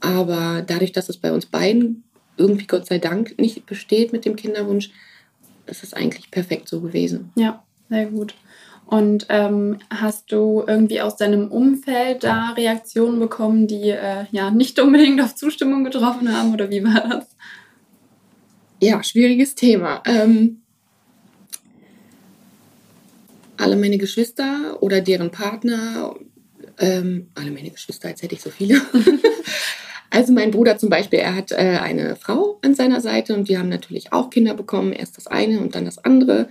[0.00, 2.04] aber dadurch, dass es bei uns beiden
[2.36, 4.90] irgendwie Gott sei Dank nicht besteht mit dem Kinderwunsch,
[5.66, 7.32] ist es eigentlich perfekt so gewesen.
[7.36, 8.34] Ja, sehr gut.
[8.86, 14.78] Und ähm, hast du irgendwie aus deinem Umfeld da Reaktionen bekommen, die äh, ja nicht
[14.78, 17.26] unbedingt auf Zustimmung getroffen haben oder wie war das?
[18.80, 20.02] Ja, schwieriges Thema.
[20.04, 20.62] Ähm,
[23.60, 26.14] alle meine Geschwister oder deren Partner,
[26.78, 28.80] ähm, alle meine Geschwister, als hätte ich so viele.
[30.10, 33.58] also mein Bruder zum Beispiel, er hat äh, eine Frau an seiner Seite und wir
[33.58, 34.92] haben natürlich auch Kinder bekommen.
[34.92, 36.48] Erst das eine und dann das andere.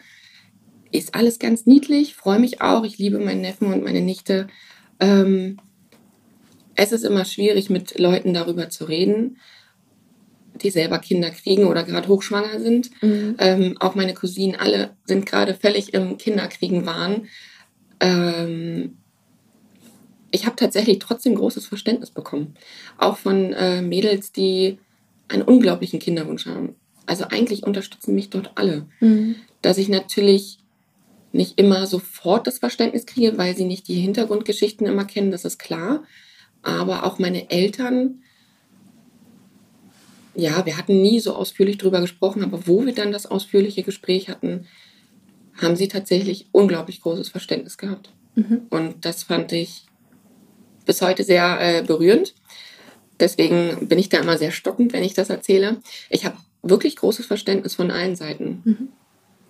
[0.92, 2.84] Ist alles ganz niedlich, freue mich auch.
[2.84, 4.48] Ich liebe meinen Neffen und meine Nichte.
[5.00, 5.60] Ähm,
[6.76, 9.38] es ist immer schwierig, mit Leuten darüber zu reden,
[10.64, 12.92] die selber Kinder kriegen oder gerade hochschwanger sind.
[13.02, 13.36] Mhm.
[13.40, 17.28] Ähm, auch meine Cousinen, alle sind gerade völlig im Kinderkriegen waren.
[18.00, 18.98] Ähm,
[20.32, 22.56] ich habe tatsächlich trotzdem großes Verständnis bekommen.
[22.98, 24.78] Auch von äh, Mädels, die
[25.28, 26.76] einen unglaublichen Kinderwunsch haben.
[27.06, 28.86] Also eigentlich unterstützen mich dort alle.
[29.00, 29.36] Mhm.
[29.62, 30.60] Dass ich natürlich
[31.32, 35.60] nicht immer sofort das Verständnis kriege, weil sie nicht die Hintergrundgeschichten immer kennen, das ist
[35.60, 36.04] klar.
[36.62, 38.24] Aber auch meine Eltern,
[40.36, 44.30] ja, wir hatten nie so ausführlich drüber gesprochen, aber wo wir dann das ausführliche Gespräch
[44.30, 44.68] hatten,
[45.62, 48.12] haben sie tatsächlich unglaublich großes Verständnis gehabt.
[48.36, 48.62] Mhm.
[48.70, 49.86] Und das fand ich
[50.86, 52.34] bis heute sehr äh, berührend.
[53.20, 55.78] Deswegen bin ich da immer sehr stockend, wenn ich das erzähle.
[56.10, 58.62] Ich habe wirklich großes Verständnis von allen Seiten.
[58.64, 58.88] Mhm.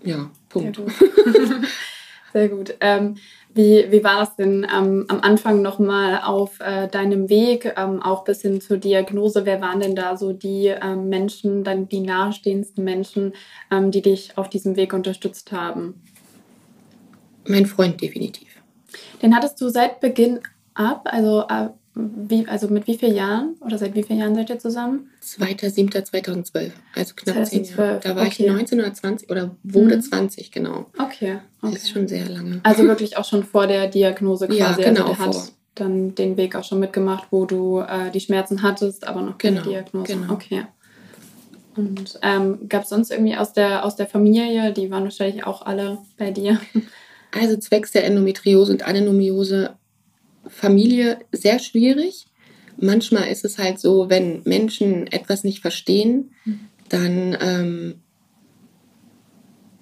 [0.04, 0.82] Ja, Punkt.
[2.34, 2.76] Sehr gut.
[2.80, 3.16] Ähm,
[3.54, 8.24] wie, wie war das denn ähm, am Anfang nochmal auf äh, deinem Weg, ähm, auch
[8.24, 9.46] bis hin zur Diagnose?
[9.46, 13.34] Wer waren denn da so die ähm, Menschen, dann die nahestehendsten Menschen,
[13.72, 16.04] ähm, die dich auf diesem Weg unterstützt haben?
[17.48, 18.48] Mein Freund definitiv.
[19.22, 20.40] Den hattest du seit Beginn
[20.76, 21.70] ab, also äh,
[22.28, 25.10] wie, also mit wie vielen Jahren oder seit wie vielen Jahren seid ihr zusammen?
[25.24, 27.50] 2.7.2012, also knapp 2012.
[27.50, 28.00] zehn Jahre.
[28.02, 28.46] Da war okay.
[28.46, 30.02] ich 19 oder 20 oder wurde mhm.
[30.02, 30.86] 20, genau.
[30.98, 31.38] Okay.
[31.62, 31.74] okay.
[31.74, 32.60] Das ist schon sehr lange.
[32.64, 34.60] Also wirklich auch schon vor der Diagnose quasi.
[34.60, 35.08] Ja, genau.
[35.08, 39.22] Also hat dann den Weg auch schon mitgemacht, wo du äh, die Schmerzen hattest, aber
[39.22, 40.14] noch keine genau, Diagnose.
[40.14, 40.34] Genau.
[40.34, 40.66] Okay.
[41.76, 45.66] Und ähm, gab es sonst irgendwie aus der, aus der Familie, die waren wahrscheinlich auch
[45.66, 46.60] alle bei dir?
[47.32, 49.76] Also zwecks der Endometriose und Adenomiose
[50.48, 52.28] Familie sehr schwierig.
[52.78, 56.32] Manchmal ist es halt so, wenn Menschen etwas nicht verstehen,
[56.88, 57.96] dann ähm,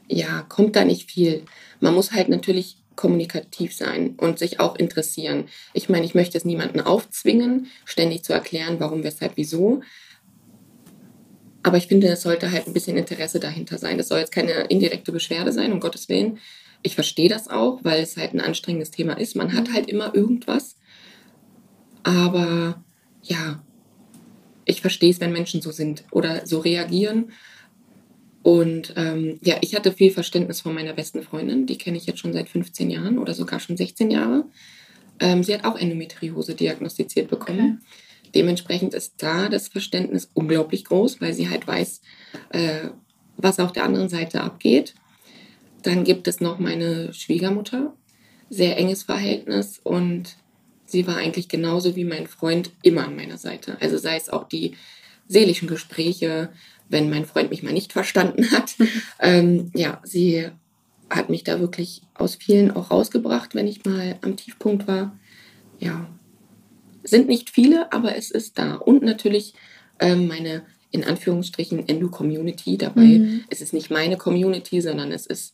[0.07, 1.43] ja, kommt da nicht viel.
[1.79, 5.45] Man muss halt natürlich kommunikativ sein und sich auch interessieren.
[5.73, 9.81] Ich meine, ich möchte es niemandem aufzwingen, ständig zu erklären, warum, weshalb, wieso.
[11.63, 13.99] Aber ich finde, es sollte halt ein bisschen Interesse dahinter sein.
[13.99, 16.39] Es soll jetzt keine indirekte Beschwerde sein, um Gottes Willen.
[16.87, 19.35] Ich verstehe das auch, weil es halt ein anstrengendes Thema ist.
[19.35, 19.73] Man hat mhm.
[19.73, 20.77] halt immer irgendwas.
[22.03, 22.81] Aber
[23.21, 23.61] ja,
[24.63, 27.33] ich verstehe es, wenn Menschen so sind oder so reagieren.
[28.41, 31.65] Und ähm, ja, ich hatte viel Verständnis von meiner besten Freundin.
[31.65, 34.45] Die kenne ich jetzt schon seit 15 Jahren oder sogar schon 16 Jahre.
[35.19, 37.81] Ähm, sie hat auch Endometriose diagnostiziert bekommen.
[37.81, 38.31] Okay.
[38.33, 41.99] Dementsprechend ist da das Verständnis unglaublich groß, weil sie halt weiß,
[42.51, 42.91] äh,
[43.35, 44.95] was auf der anderen Seite abgeht.
[45.83, 47.93] Dann gibt es noch meine Schwiegermutter,
[48.49, 50.37] sehr enges Verhältnis und
[50.85, 53.77] sie war eigentlich genauso wie mein Freund immer an meiner Seite.
[53.81, 54.75] Also sei es auch die
[55.27, 56.49] seelischen Gespräche,
[56.89, 58.75] wenn mein Freund mich mal nicht verstanden hat.
[59.19, 60.49] ähm, ja, sie
[61.09, 65.17] hat mich da wirklich aus vielen auch rausgebracht, wenn ich mal am Tiefpunkt war.
[65.79, 66.09] Ja,
[67.03, 68.75] sind nicht viele, aber es ist da.
[68.75, 69.53] Und natürlich
[69.99, 73.01] ähm, meine in Anführungsstrichen Endo-Community dabei.
[73.01, 73.43] Mhm.
[73.49, 75.53] Es ist nicht meine Community, sondern es ist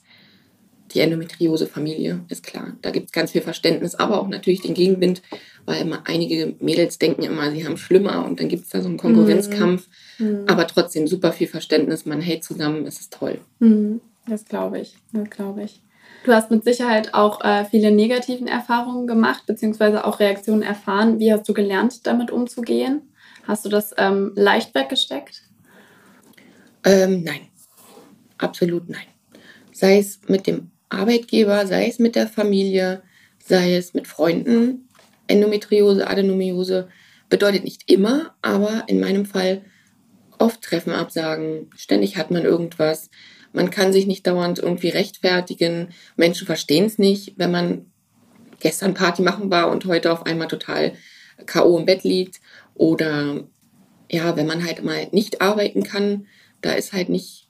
[0.91, 2.73] die Endometriose-Familie, ist klar.
[2.81, 5.21] Da gibt es ganz viel Verständnis, aber auch natürlich den Gegenwind,
[5.65, 8.89] weil immer einige Mädels denken immer, sie haben schlimmer und dann gibt es da so
[8.89, 9.87] einen Konkurrenzkampf.
[10.19, 10.45] Mhm.
[10.47, 13.39] Aber trotzdem super viel Verständnis, man hält zusammen, es ist toll.
[13.59, 14.01] Mhm.
[14.27, 15.81] Das glaube ich, das glaube ich.
[16.23, 21.19] Du hast mit Sicherheit auch äh, viele negativen Erfahrungen gemacht, beziehungsweise auch Reaktionen erfahren.
[21.19, 23.01] Wie hast du gelernt, damit umzugehen?
[23.45, 25.43] Hast du das ähm, leicht weggesteckt?
[26.85, 27.41] Ähm, nein,
[28.37, 29.05] absolut nein.
[29.73, 33.01] Sei es mit dem Arbeitgeber, sei es mit der Familie,
[33.43, 34.87] sei es mit Freunden.
[35.27, 36.87] Endometriose, Adenomiose
[37.29, 39.63] bedeutet nicht immer, aber in meinem Fall
[40.39, 41.69] oft Treffen absagen.
[41.75, 43.09] Ständig hat man irgendwas.
[43.53, 45.89] Man kann sich nicht dauernd irgendwie rechtfertigen.
[46.15, 47.91] Menschen verstehen es nicht, wenn man
[48.59, 50.93] gestern Party machen war und heute auf einmal total
[51.45, 51.77] K.O.
[51.77, 52.39] im Bett liegt.
[52.73, 53.43] Oder
[54.09, 56.27] ja, wenn man halt mal nicht arbeiten kann,
[56.61, 57.42] da ist halt nicht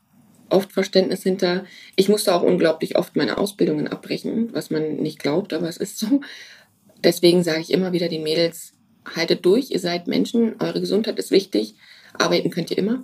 [0.54, 1.66] oft Verständnis hinter.
[1.96, 6.00] Ich musste auch unglaublich oft meine Ausbildungen abbrechen, was man nicht glaubt, aber es ist
[6.00, 6.22] so.
[7.04, 8.74] Deswegen sage ich immer wieder den Mädels,
[9.16, 11.76] haltet durch, ihr seid Menschen, eure Gesundheit ist wichtig,
[12.14, 13.04] arbeiten könnt ihr immer.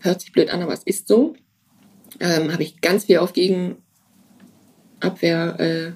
[0.00, 1.34] Hört sich blöd an, aber es ist so.
[2.20, 3.80] Ähm, Habe ich ganz viel auf Gegenabwehr,
[5.58, 5.92] äh,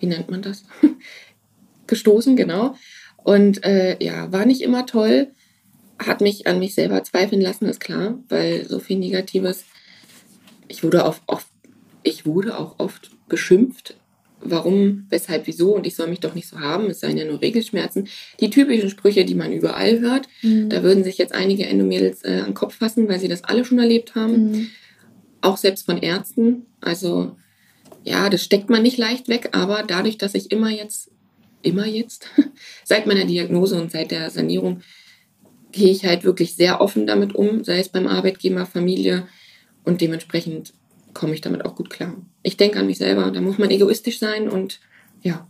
[0.00, 0.64] wie nennt man das?
[1.86, 2.74] gestoßen, genau.
[3.22, 5.32] Und äh, ja, war nicht immer toll,
[5.98, 9.64] hat mich an mich selber zweifeln lassen, ist klar, weil so viel Negatives
[10.72, 11.46] ich wurde, auf, oft,
[12.02, 13.94] ich wurde auch oft beschimpft.
[14.44, 17.40] Warum, weshalb, wieso und ich soll mich doch nicht so haben, es seien ja nur
[17.40, 18.08] Regelschmerzen.
[18.40, 20.28] Die typischen Sprüche, die man überall hört.
[20.40, 20.68] Mhm.
[20.68, 23.64] Da würden sich jetzt einige Endomädels äh, an den Kopf fassen, weil sie das alle
[23.64, 24.50] schon erlebt haben.
[24.50, 24.66] Mhm.
[25.42, 26.66] Auch selbst von Ärzten.
[26.80, 27.36] Also
[28.02, 31.10] ja, das steckt man nicht leicht weg, aber dadurch, dass ich immer jetzt,
[31.60, 32.28] immer jetzt,
[32.84, 34.80] seit meiner Diagnose und seit der Sanierung,
[35.70, 39.28] gehe ich halt wirklich sehr offen damit um, sei es beim Arbeitgeber, Familie,
[39.84, 40.72] und dementsprechend
[41.14, 42.14] komme ich damit auch gut klar.
[42.42, 44.80] Ich denke an mich selber, da muss man egoistisch sein und
[45.22, 45.46] ja.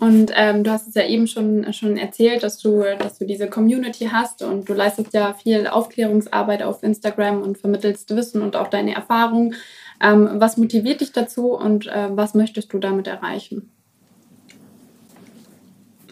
[0.00, 3.48] Und ähm, du hast es ja eben schon, schon erzählt, dass du, dass du diese
[3.48, 8.68] Community hast und du leistest ja viel Aufklärungsarbeit auf Instagram und vermittelst Wissen und auch
[8.68, 9.54] deine Erfahrungen.
[10.00, 13.72] Ähm, was motiviert dich dazu und äh, was möchtest du damit erreichen?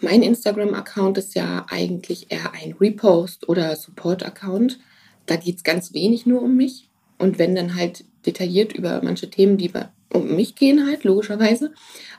[0.01, 4.79] Mein Instagram-Account ist ja eigentlich eher ein Repost- oder Support-Account.
[5.25, 6.86] Da geht es ganz wenig nur um mich.
[7.17, 9.71] Und wenn dann halt detailliert über manche Themen, die
[10.13, 11.73] um mich gehen halt, logischerweise.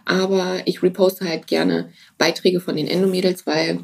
[0.04, 3.80] Aber ich reposte halt gerne Beiträge von den Endomädels, weil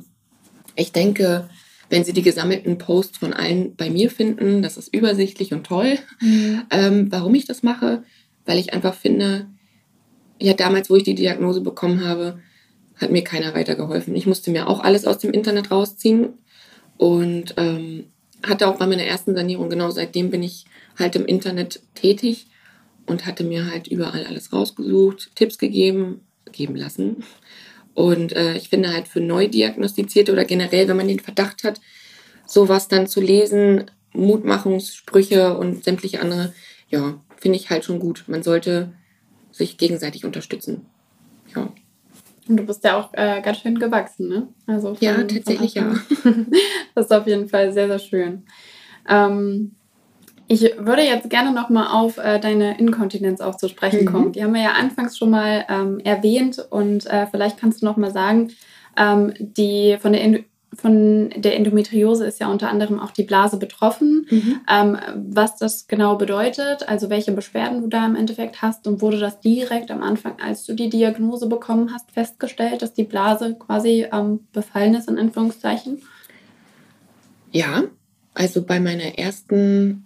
[0.77, 1.48] ich denke,
[1.90, 4.62] wenn sie die gesammelten Posts von allen bei mir finden.
[4.62, 5.98] Das ist übersichtlich und toll.
[6.20, 6.62] Mhm.
[6.70, 8.03] Ähm, warum ich das mache?
[8.46, 9.46] Weil ich einfach finde,
[10.40, 12.40] ja, damals, wo ich die Diagnose bekommen habe,
[12.96, 14.14] hat mir keiner weitergeholfen.
[14.14, 16.35] Ich musste mir auch alles aus dem Internet rausziehen
[16.96, 18.07] und ähm,
[18.42, 20.66] hatte auch bei meiner ersten Sanierung, genau seitdem bin ich
[20.98, 22.46] halt im Internet tätig
[23.07, 26.20] und hatte mir halt überall alles rausgesucht, Tipps gegeben,
[26.52, 27.24] geben lassen.
[27.94, 31.80] Und äh, ich finde halt für neu diagnostizierte oder generell, wenn man den Verdacht hat,
[32.46, 36.52] sowas dann zu lesen, Mutmachungssprüche und sämtliche andere,
[36.88, 38.24] ja, finde ich halt schon gut.
[38.26, 38.92] Man sollte
[39.52, 40.87] sich gegenseitig unterstützen.
[41.54, 41.72] Ja.
[42.48, 44.48] Und du bist ja auch äh, ganz schön gewachsen, ne?
[44.66, 45.94] Also von, ja, tatsächlich ja.
[46.94, 48.42] das ist auf jeden Fall sehr, sehr schön.
[49.09, 49.72] Ähm,
[50.46, 54.07] ich würde jetzt gerne nochmal auf äh, deine Inkontinenz auch zu sprechen mhm.
[54.07, 54.33] kommen.
[54.33, 58.12] Die haben wir ja anfangs schon mal ähm, erwähnt und äh, vielleicht kannst du nochmal
[58.12, 58.50] sagen,
[58.96, 60.44] ähm, die von der In
[60.76, 64.26] von der Endometriose ist ja unter anderem auch die Blase betroffen.
[64.30, 64.61] Mhm.
[64.68, 64.98] Ähm,
[65.30, 69.40] was das genau bedeutet, also welche Beschwerden du da im Endeffekt hast und wurde das
[69.40, 74.40] direkt am Anfang, als du die Diagnose bekommen hast, festgestellt, dass die Blase quasi ähm,
[74.52, 76.02] befallen ist, in Anführungszeichen?
[77.52, 77.85] Ja,
[78.35, 80.04] also bei meiner ersten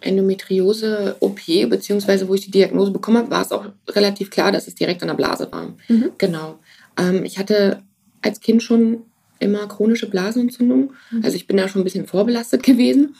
[0.00, 4.74] Endometriose-OP, beziehungsweise wo ich die Diagnose bekommen habe, war es auch relativ klar, dass es
[4.74, 5.74] direkt an der Blase war.
[5.88, 6.10] Mhm.
[6.18, 6.58] Genau.
[6.98, 7.82] Ähm, ich hatte
[8.22, 9.02] als Kind schon
[9.40, 10.92] immer chronische Blasenentzündung.
[11.10, 11.24] Mhm.
[11.24, 13.14] Also ich bin da schon ein bisschen vorbelastet gewesen.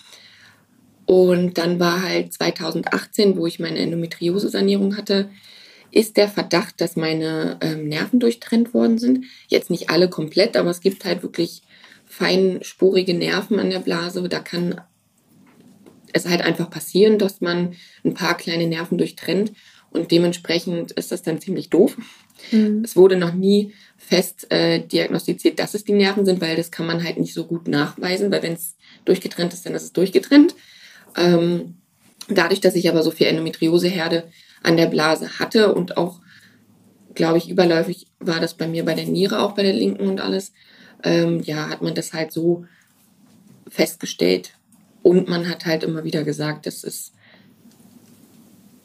[1.06, 5.30] Und dann war halt 2018, wo ich meine Endometriose-Sanierung hatte,
[5.90, 9.24] ist der Verdacht, dass meine ähm, Nerven durchtrennt worden sind.
[9.48, 11.62] Jetzt nicht alle komplett, aber es gibt halt wirklich
[12.04, 14.28] feinspurige Nerven an der Blase.
[14.28, 14.82] Da kann
[16.12, 19.52] es halt einfach passieren, dass man ein paar kleine Nerven durchtrennt.
[19.90, 21.96] Und dementsprechend ist das dann ziemlich doof.
[22.52, 22.82] Mhm.
[22.84, 26.86] Es wurde noch nie fest äh, diagnostiziert, dass es die Nerven sind, weil das kann
[26.86, 30.54] man halt nicht so gut nachweisen, weil wenn es durchgetrennt ist, dann ist es durchgetrennt.
[31.16, 31.78] Ähm,
[32.28, 34.28] dadurch, dass ich aber so viel Endometrioseherde
[34.62, 36.20] an der Blase hatte und auch,
[37.14, 40.20] glaube ich, überläufig war das bei mir bei der Niere, auch bei der linken und
[40.20, 40.52] alles,
[41.02, 42.66] ähm, ja, hat man das halt so
[43.68, 44.52] festgestellt.
[45.02, 47.12] Und man hat halt immer wieder gesagt, das ist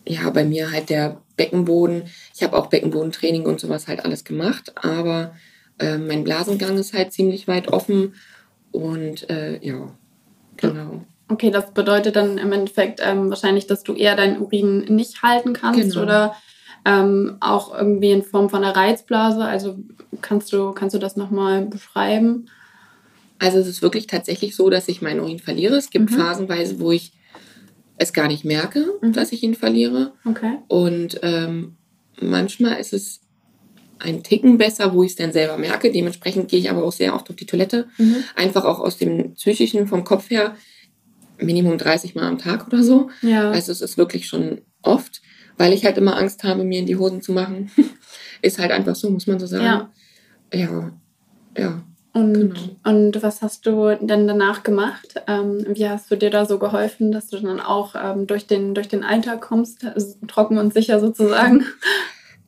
[0.08, 2.04] ja bei mir halt der Beckenboden.
[2.36, 5.36] Ich habe auch Beckenbodentraining und sowas halt alles gemacht, aber
[5.80, 8.16] äh, mein Blasengang ist halt ziemlich weit offen
[8.72, 9.90] und äh, ja,
[10.58, 11.06] genau.
[11.30, 15.54] Okay, das bedeutet dann im Endeffekt ähm, wahrscheinlich, dass du eher deinen Urin nicht halten
[15.54, 16.02] kannst genau.
[16.02, 16.36] oder
[16.86, 19.44] ähm, auch irgendwie in Form von einer Reizblase.
[19.44, 19.78] Also
[20.22, 22.50] kannst du, kannst du das nochmal beschreiben?
[23.40, 25.76] Also es ist wirklich tatsächlich so, dass ich meinen Urin verliere.
[25.76, 26.16] Es gibt mhm.
[26.16, 27.14] phasenweise, wo ich
[27.98, 29.14] es gar nicht merke, mhm.
[29.14, 30.14] dass ich ihn verliere.
[30.26, 30.58] Okay.
[30.68, 31.76] Und ähm,
[32.20, 33.22] manchmal ist es
[34.00, 35.92] ein Ticken besser, wo ich es dann selber merke.
[35.92, 37.88] Dementsprechend gehe ich aber auch sehr oft auf die Toilette.
[37.98, 38.24] Mhm.
[38.36, 40.56] Einfach auch aus dem psychischen, vom Kopf her,
[41.38, 43.10] Minimum 30 Mal am Tag oder so.
[43.22, 43.52] Ja.
[43.52, 45.22] Also es ist wirklich schon oft,
[45.58, 47.72] weil ich halt immer Angst habe, mir in die Hosen zu machen.
[48.42, 49.64] ist halt einfach so, muss man so sagen.
[49.64, 49.92] Ja.
[50.54, 50.92] Ja.
[51.58, 51.84] ja.
[52.14, 52.56] Und, genau.
[52.84, 55.16] und was hast du denn danach gemacht?
[55.28, 58.76] Ähm, wie hast du dir da so geholfen, dass du dann auch ähm, durch, den,
[58.76, 59.86] durch den Alltag kommst,
[60.28, 61.66] trocken und sicher sozusagen?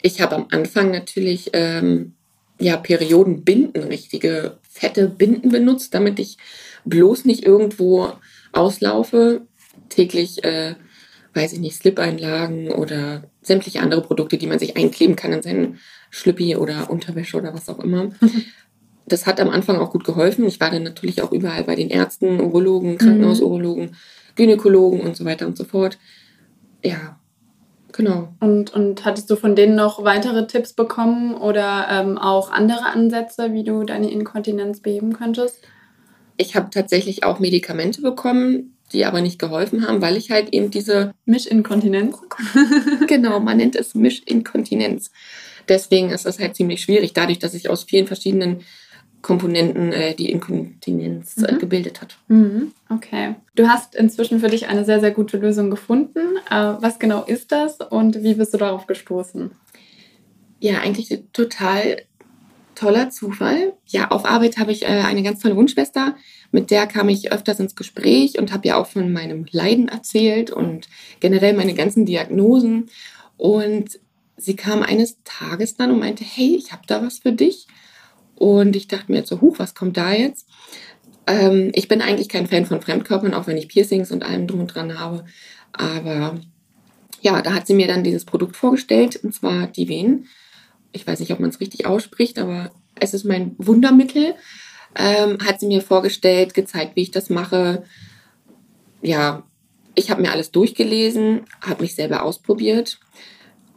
[0.02, 2.14] Ich habe am Anfang natürlich ähm,
[2.60, 6.38] ja, Periodenbinden, richtige fette Binden benutzt, damit ich
[6.86, 8.12] bloß nicht irgendwo
[8.52, 9.42] auslaufe.
[9.90, 10.76] Täglich, äh,
[11.34, 15.80] weiß ich nicht, Slip-Einlagen oder sämtliche andere Produkte, die man sich einkleben kann an seinen
[16.12, 18.12] Schlüppi oder Unterwäsche oder was auch immer.
[19.08, 20.46] Das hat am Anfang auch gut geholfen.
[20.46, 22.98] Ich war dann natürlich auch überall bei den Ärzten, Urologen, mhm.
[22.98, 23.96] Krankenhausurologen, mhm.
[24.36, 25.98] Gynäkologen und so weiter und so fort.
[26.84, 27.20] Ja,
[27.92, 28.34] genau.
[28.40, 33.54] Und, und hattest du von denen noch weitere Tipps bekommen oder ähm, auch andere Ansätze,
[33.54, 35.60] wie du deine Inkontinenz beheben könntest?
[36.38, 40.70] Ich habe tatsächlich auch Medikamente bekommen, die aber nicht geholfen haben, weil ich halt eben
[40.70, 42.18] diese Mischinkontinenz.
[43.08, 45.12] genau, man nennt es Mischinkontinenz.
[45.68, 48.62] Deswegen ist das halt ziemlich schwierig, dadurch, dass ich aus vielen verschiedenen
[49.26, 51.58] Komponenten äh, die Inkontinenz äh, mhm.
[51.58, 52.16] gebildet hat.
[52.28, 52.74] Mhm.
[52.90, 53.34] Okay.
[53.56, 56.20] Du hast inzwischen für dich eine sehr, sehr gute Lösung gefunden.
[56.52, 59.50] Äh, was genau ist das und wie bist du darauf gestoßen?
[60.60, 62.04] Ja, eigentlich total
[62.76, 63.74] toller Zufall.
[63.88, 66.16] Ja, auf Arbeit habe ich äh, eine ganz tolle Wunschschwester,
[66.52, 70.52] mit der kam ich öfters ins Gespräch und habe ja auch von meinem Leiden erzählt
[70.52, 70.88] und
[71.20, 72.92] generell meine ganzen Diagnosen.
[73.38, 74.00] Und
[74.38, 77.66] sie kam eines Tages dann und meinte, hey, ich habe da was für dich.
[78.36, 80.48] Und ich dachte mir jetzt so, huch, was kommt da jetzt?
[81.28, 84.62] Ähm, ich bin eigentlich kein Fan von Fremdkörpern, auch wenn ich Piercings und allem drum
[84.62, 85.26] und dran habe.
[85.72, 86.36] Aber
[87.22, 90.28] ja, da hat sie mir dann dieses Produkt vorgestellt, und zwar die Venen.
[90.92, 94.36] Ich weiß nicht, ob man es richtig ausspricht, aber es ist mein Wundermittel.
[94.98, 97.84] ähm, hat sie mir vorgestellt, gezeigt, wie ich das mache.
[99.02, 99.44] Ja,
[99.94, 103.00] ich habe mir alles durchgelesen, habe mich selber ausprobiert.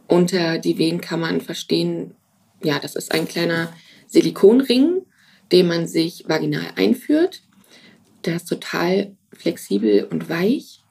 [0.07, 2.15] Unter die Wehen kann man verstehen,
[2.63, 3.71] ja, das ist ein kleiner
[4.09, 5.03] Silikonring,
[5.51, 7.41] den man sich vaginal einführt.
[8.25, 10.81] Der ist total flexibel und weich,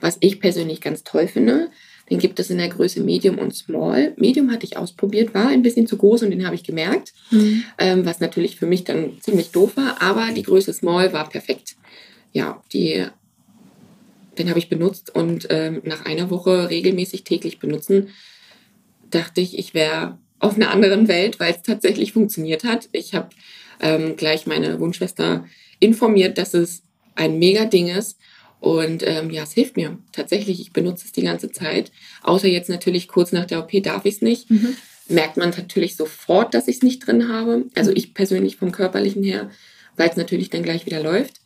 [0.00, 1.70] was ich persönlich ganz toll finde.
[2.10, 4.14] Den gibt es in der Größe Medium und Small.
[4.16, 7.64] Medium hatte ich ausprobiert, war ein bisschen zu groß und den habe ich gemerkt, mhm.
[7.76, 10.00] ähm, was natürlich für mich dann ziemlich doof war.
[10.00, 11.76] Aber die Größe Small war perfekt.
[12.32, 13.04] Ja, die,
[14.38, 18.08] den habe ich benutzt und ähm, nach einer Woche regelmäßig täglich benutzen,
[19.10, 22.88] dachte ich, ich wäre auf einer anderen Welt, weil es tatsächlich funktioniert hat.
[22.92, 23.28] Ich habe
[23.80, 25.44] ähm, gleich meine Wunschschwester
[25.80, 26.82] informiert, dass es
[27.14, 28.18] ein mega Ding ist
[28.60, 30.60] und ähm, ja, es hilft mir tatsächlich.
[30.60, 31.92] Ich benutze es die ganze Zeit.
[32.22, 34.50] Außer jetzt natürlich kurz nach der OP darf ich es nicht.
[34.50, 34.76] Mhm.
[35.08, 37.66] Merkt man natürlich sofort, dass ich es nicht drin habe.
[37.74, 39.50] Also ich persönlich vom körperlichen her,
[39.96, 41.40] weil es natürlich dann gleich wieder läuft.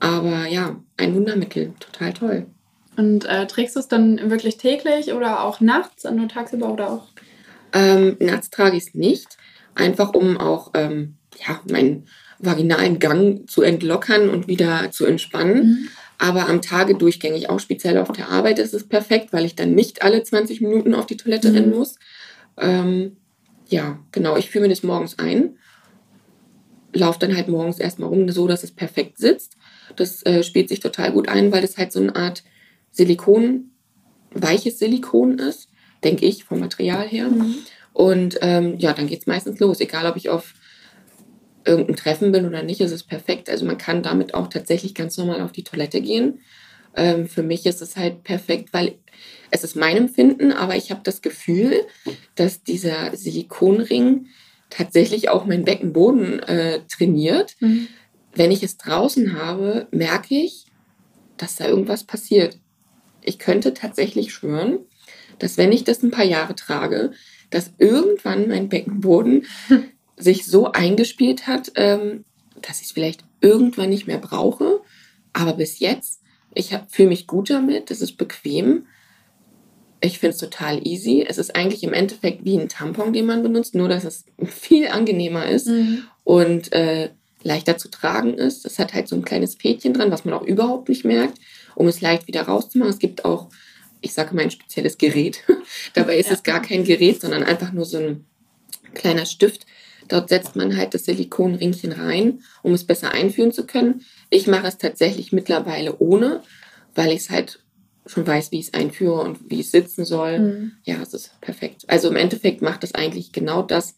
[0.00, 2.46] Aber ja, ein Wundermittel, total toll.
[2.96, 7.08] Und äh, trägst du es dann wirklich täglich oder auch nachts, nur tagsüber oder auch?
[7.74, 9.36] Ähm, nachts trage ich es nicht,
[9.74, 11.16] einfach um auch ähm,
[11.46, 12.06] ja, meinen
[12.38, 15.56] vaginalen Gang zu entlockern und wieder zu entspannen.
[15.56, 15.88] Mhm.
[16.18, 19.74] Aber am Tage durchgängig, auch speziell auf der Arbeit, ist es perfekt, weil ich dann
[19.74, 21.56] nicht alle 20 Minuten auf die Toilette mhm.
[21.56, 21.98] rennen muss.
[22.56, 23.16] Ähm,
[23.68, 25.58] ja, genau, ich führe mir das morgens ein,
[26.92, 29.56] laufe dann halt morgens erstmal rum, so dass es perfekt sitzt.
[29.96, 32.44] Das äh, spielt sich total gut ein, weil das halt so eine Art
[32.92, 33.72] Silikon,
[34.30, 35.68] weiches Silikon ist,
[36.04, 37.28] denke ich, vom Material her.
[37.28, 37.56] Mhm.
[37.92, 40.54] Und ähm, ja, dann geht es meistens los, egal ob ich auf
[41.64, 43.48] irgendein Treffen bin oder nicht, ist es perfekt.
[43.48, 46.40] Also man kann damit auch tatsächlich ganz normal auf die Toilette gehen.
[46.96, 48.98] Ähm, für mich ist es halt perfekt, weil
[49.50, 51.80] es ist mein Empfinden, aber ich habe das Gefühl,
[52.34, 54.26] dass dieser Silikonring
[54.70, 57.56] tatsächlich auch meinen Beckenboden äh, trainiert.
[57.60, 57.88] Mhm.
[58.34, 60.66] Wenn ich es draußen habe, merke ich,
[61.36, 62.58] dass da irgendwas passiert.
[63.22, 64.80] Ich könnte tatsächlich schwören,
[65.38, 67.12] dass wenn ich das ein paar Jahre trage,
[67.50, 69.46] dass irgendwann mein Beckenboden
[70.16, 72.24] sich so eingespielt hat, ähm,
[72.60, 74.80] dass ich es vielleicht irgendwann nicht mehr brauche.
[75.32, 76.22] Aber bis jetzt,
[76.54, 78.86] ich fühle mich gut damit, es ist bequem.
[80.00, 81.24] Ich finde es total easy.
[81.26, 84.88] Es ist eigentlich im Endeffekt wie ein Tampon, den man benutzt, nur dass es viel
[84.88, 86.04] angenehmer ist mhm.
[86.24, 87.10] und äh,
[87.44, 88.64] leichter zu tragen ist.
[88.64, 91.38] Es hat halt so ein kleines Fädchen dran, was man auch überhaupt nicht merkt,
[91.74, 92.92] um es leicht wieder rauszumachen.
[92.92, 93.50] Es gibt auch,
[94.04, 95.42] ich sage mal, ein spezielles Gerät.
[95.94, 96.34] Dabei ist ja.
[96.34, 98.24] es gar kein Gerät, sondern einfach nur so ein
[98.94, 99.66] kleiner Stift,
[100.08, 104.04] Dort setzt man halt das Silikonringchen rein, um es besser einführen zu können.
[104.30, 106.42] Ich mache es tatsächlich mittlerweile ohne,
[106.94, 107.60] weil ich es halt
[108.06, 110.38] schon weiß, wie ich es einführe und wie es sitzen soll.
[110.38, 110.72] Mhm.
[110.84, 111.84] Ja, es ist perfekt.
[111.86, 113.94] Also im Endeffekt macht es eigentlich genau das,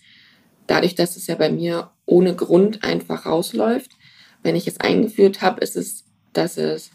[0.68, 3.90] dadurch, dass es ja bei mir ohne Grund einfach rausläuft.
[4.42, 6.90] Wenn ich es eingeführt habe, ist es, dass es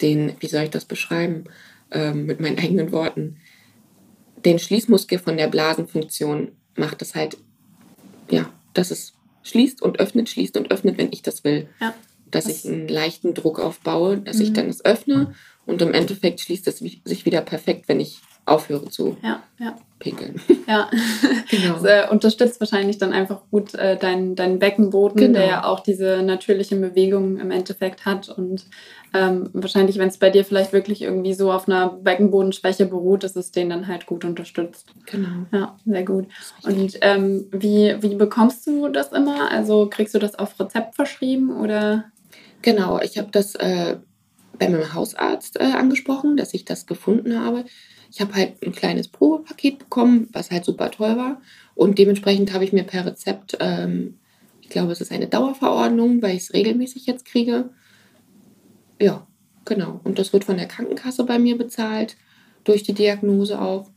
[0.00, 1.44] den, wie soll ich das beschreiben,
[1.90, 3.36] ähm, mit meinen eigenen Worten,
[4.44, 7.36] den Schließmuskel von der Blasenfunktion macht es halt
[8.30, 11.68] ja, dass es schließt und öffnet, schließt und öffnet, wenn ich das will.
[11.80, 11.94] Ja.
[12.30, 14.42] Dass das ich einen leichten Druck aufbaue, dass mhm.
[14.42, 15.34] ich dann es öffne
[15.64, 19.76] und im Endeffekt schließt es sich wieder perfekt, wenn ich aufhöre zu ja, ja.
[19.98, 20.40] pinkeln.
[20.66, 20.90] Ja,
[21.50, 21.74] genau.
[21.74, 25.38] Das äh, unterstützt wahrscheinlich dann einfach gut äh, deinen dein Beckenboden, genau.
[25.38, 28.28] der ja auch diese natürliche Bewegung im Endeffekt hat.
[28.28, 28.66] Und
[29.14, 33.36] ähm, wahrscheinlich, wenn es bei dir vielleicht wirklich irgendwie so auf einer Beckenbodenschwäche beruht, ist
[33.36, 34.92] es den dann halt gut unterstützt.
[35.06, 35.46] Genau.
[35.52, 36.26] Ja, sehr gut.
[36.64, 39.50] Und ähm, wie, wie bekommst du das immer?
[39.50, 42.04] Also kriegst du das auf Rezept verschrieben oder?
[42.62, 43.96] Genau, ich habe das äh,
[44.58, 47.64] bei meinem Hausarzt äh, angesprochen, dass ich das gefunden habe.
[48.10, 51.40] Ich habe halt ein kleines Probepaket bekommen, was halt super toll war.
[51.74, 54.18] Und dementsprechend habe ich mir per Rezept, ähm,
[54.62, 57.70] ich glaube, es ist eine Dauerverordnung, weil ich es regelmäßig jetzt kriege.
[59.00, 59.26] Ja,
[59.64, 60.00] genau.
[60.04, 62.16] Und das wird von der Krankenkasse bei mir bezahlt,
[62.64, 63.88] durch die Diagnose auch.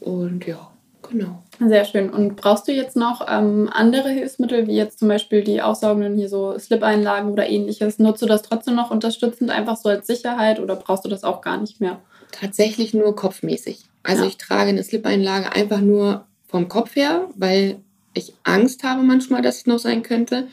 [0.00, 0.70] Und ja,
[1.08, 1.42] genau.
[1.64, 2.10] Sehr schön.
[2.10, 6.28] Und brauchst du jetzt noch ähm, andere Hilfsmittel, wie jetzt zum Beispiel die aussaugenden hier
[6.28, 7.98] so Slip-Einlagen oder ähnliches?
[7.98, 11.40] Nutzt du das trotzdem noch unterstützend, einfach so als Sicherheit oder brauchst du das auch
[11.40, 12.00] gar nicht mehr?
[12.32, 13.84] Tatsächlich nur kopfmäßig.
[14.02, 14.28] Also ja.
[14.28, 17.80] ich trage eine Slip-Einlage einfach nur vom Kopf her, weil
[18.14, 20.48] ich Angst habe manchmal, dass ich noch sein könnte.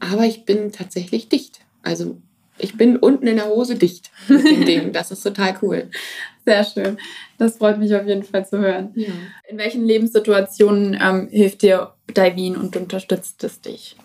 [0.00, 1.60] Aber ich bin tatsächlich dicht.
[1.82, 2.18] Also
[2.58, 4.92] ich bin unten in der Hose dicht mit dem Ding.
[4.92, 5.90] Das ist total cool.
[6.44, 6.98] Sehr schön.
[7.38, 8.92] Das freut mich auf jeden Fall zu hören.
[8.94, 9.08] Ja.
[9.48, 13.96] In welchen Lebenssituationen ähm, hilft dir Divin und unterstützt es dich?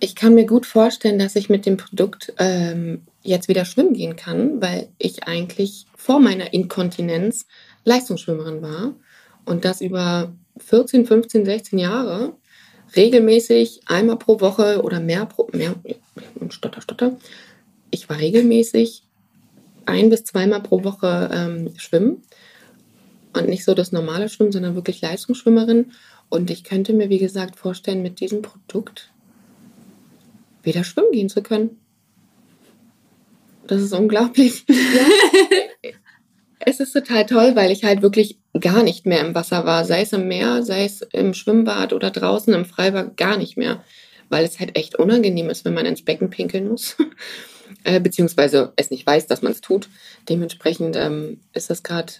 [0.00, 4.16] Ich kann mir gut vorstellen, dass ich mit dem Produkt ähm, jetzt wieder schwimmen gehen
[4.16, 7.46] kann, weil ich eigentlich vor meiner Inkontinenz
[7.84, 8.94] Leistungsschwimmerin war
[9.44, 12.34] und das über 14, 15, 16 Jahre
[12.96, 15.74] regelmäßig einmal pro Woche oder mehr pro mehr
[16.50, 17.16] stotter stotter.
[17.90, 19.04] Ich war regelmäßig
[19.86, 22.22] ein bis zweimal pro Woche ähm, schwimmen
[23.34, 25.92] und nicht so das normale Schwimmen, sondern wirklich Leistungsschwimmerin.
[26.28, 29.10] Und ich könnte mir, wie gesagt, vorstellen, mit diesem Produkt
[30.62, 31.81] wieder schwimmen gehen zu können.
[33.66, 34.64] Das ist unglaublich.
[34.68, 34.74] Ja.
[36.66, 39.84] es ist total toll, weil ich halt wirklich gar nicht mehr im Wasser war.
[39.84, 43.82] Sei es im Meer, sei es im Schwimmbad oder draußen im Freibad, gar nicht mehr.
[44.28, 46.96] Weil es halt echt unangenehm ist, wenn man ins Becken pinkeln muss.
[47.84, 49.88] äh, beziehungsweise es nicht weiß, dass man es tut.
[50.28, 52.12] Dementsprechend ähm, ist das gerade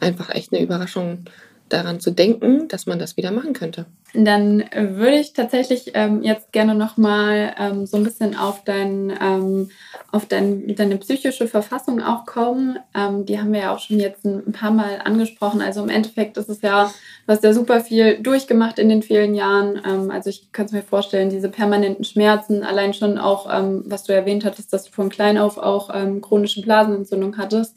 [0.00, 1.24] einfach echt eine Überraschung,
[1.68, 3.86] daran zu denken, dass man das wieder machen könnte.
[4.14, 9.70] Dann würde ich tatsächlich ähm, jetzt gerne nochmal ähm, so ein bisschen auf, dein, ähm,
[10.10, 12.78] auf dein, deine psychische Verfassung auch kommen.
[12.94, 15.60] Ähm, die haben wir ja auch schon jetzt ein paar Mal angesprochen.
[15.60, 16.90] Also im Endeffekt ist es ja,
[17.26, 19.80] du hast ja super viel durchgemacht in den vielen Jahren.
[19.84, 24.04] Ähm, also ich kann es mir vorstellen, diese permanenten Schmerzen, allein schon auch, ähm, was
[24.04, 27.74] du erwähnt hattest, dass du von klein auf auch ähm, chronische Blasenentzündung hattest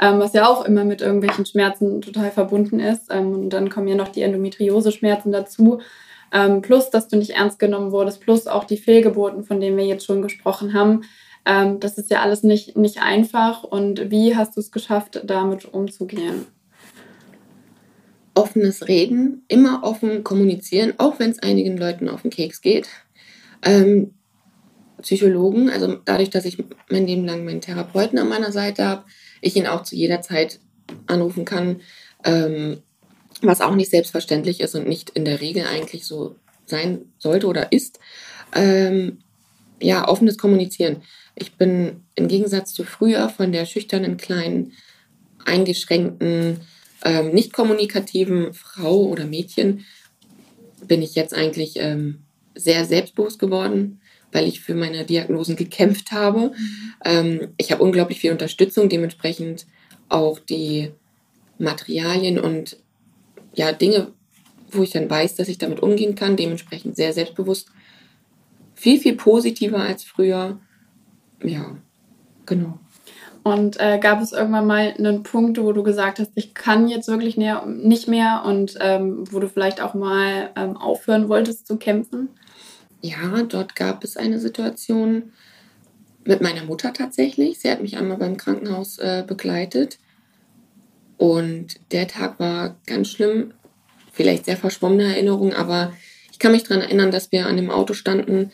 [0.00, 3.08] ähm, was ja auch immer mit irgendwelchen Schmerzen total verbunden ist.
[3.10, 5.80] Ähm, und dann kommen ja noch die Endometriose-Schmerzen dazu.
[6.32, 9.84] Ähm, plus, dass du nicht ernst genommen wurdest, plus auch die Fehlgeburten, von denen wir
[9.84, 11.02] jetzt schon gesprochen haben.
[11.44, 13.62] Ähm, das ist ja alles nicht, nicht einfach.
[13.62, 16.46] Und wie hast du es geschafft, damit umzugehen?
[18.34, 22.88] Offenes Reden, immer offen kommunizieren, auch wenn es einigen Leuten auf den Keks geht.
[23.62, 24.14] Ähm,
[25.02, 29.04] Psychologen, also dadurch, dass ich mein Leben lang meinen Therapeuten an meiner Seite habe,
[29.40, 30.60] ich ihn auch zu jeder Zeit
[31.06, 31.80] anrufen kann,
[32.24, 32.82] ähm,
[33.42, 36.36] was auch nicht selbstverständlich ist und nicht in der Regel eigentlich so
[36.66, 37.98] sein sollte oder ist.
[38.54, 39.18] Ähm,
[39.80, 41.02] ja, offenes Kommunizieren.
[41.34, 44.72] Ich bin im Gegensatz zu früher von der schüchternen, kleinen,
[45.44, 46.60] eingeschränkten,
[47.04, 49.86] ähm, nicht kommunikativen Frau oder Mädchen,
[50.86, 52.20] bin ich jetzt eigentlich ähm,
[52.54, 53.99] sehr selbstbewusst geworden,
[54.32, 56.52] weil ich für meine Diagnosen gekämpft habe.
[56.56, 56.92] Mhm.
[57.04, 59.66] Ähm, ich habe unglaublich viel Unterstützung, dementsprechend
[60.08, 60.90] auch die
[61.58, 62.78] Materialien und
[63.54, 64.12] ja, Dinge,
[64.70, 67.68] wo ich dann weiß, dass ich damit umgehen kann, dementsprechend sehr selbstbewusst.
[68.74, 70.58] Viel, viel positiver als früher.
[71.42, 71.76] Ja,
[72.46, 72.78] genau.
[73.42, 77.08] Und äh, gab es irgendwann mal einen Punkt, wo du gesagt hast, ich kann jetzt
[77.08, 81.78] wirklich näher, nicht mehr und ähm, wo du vielleicht auch mal ähm, aufhören wolltest zu
[81.78, 82.28] kämpfen?
[83.02, 85.32] Ja, dort gab es eine Situation
[86.24, 87.58] mit meiner Mutter tatsächlich.
[87.58, 89.98] Sie hat mich einmal beim Krankenhaus äh, begleitet.
[91.16, 93.52] Und der Tag war ganz schlimm.
[94.12, 95.92] Vielleicht sehr verschwommene Erinnerung, aber
[96.32, 98.50] ich kann mich daran erinnern, dass wir an dem Auto standen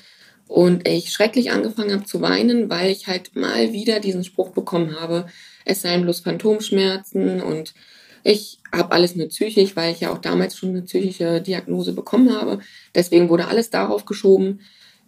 [0.49, 5.01] und ich schrecklich angefangen habe zu weinen, weil ich halt mal wieder diesen Spruch bekommen
[5.01, 5.27] habe,
[5.65, 7.75] es seien bloß Phantomschmerzen und
[8.27, 12.37] ich habe alles nur psychisch, weil ich ja auch damals schon eine psychische Diagnose bekommen
[12.37, 12.59] habe.
[12.93, 14.61] Deswegen wurde alles darauf geschoben.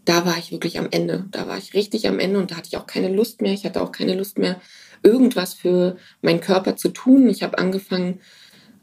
[0.04, 1.24] Da war ich wirklich am Ende.
[1.32, 3.52] Da war ich richtig am Ende und da hatte ich auch keine Lust mehr.
[3.52, 4.60] Ich hatte auch keine Lust mehr,
[5.02, 7.28] irgendwas für meinen Körper zu tun.
[7.28, 8.20] Ich habe angefangen,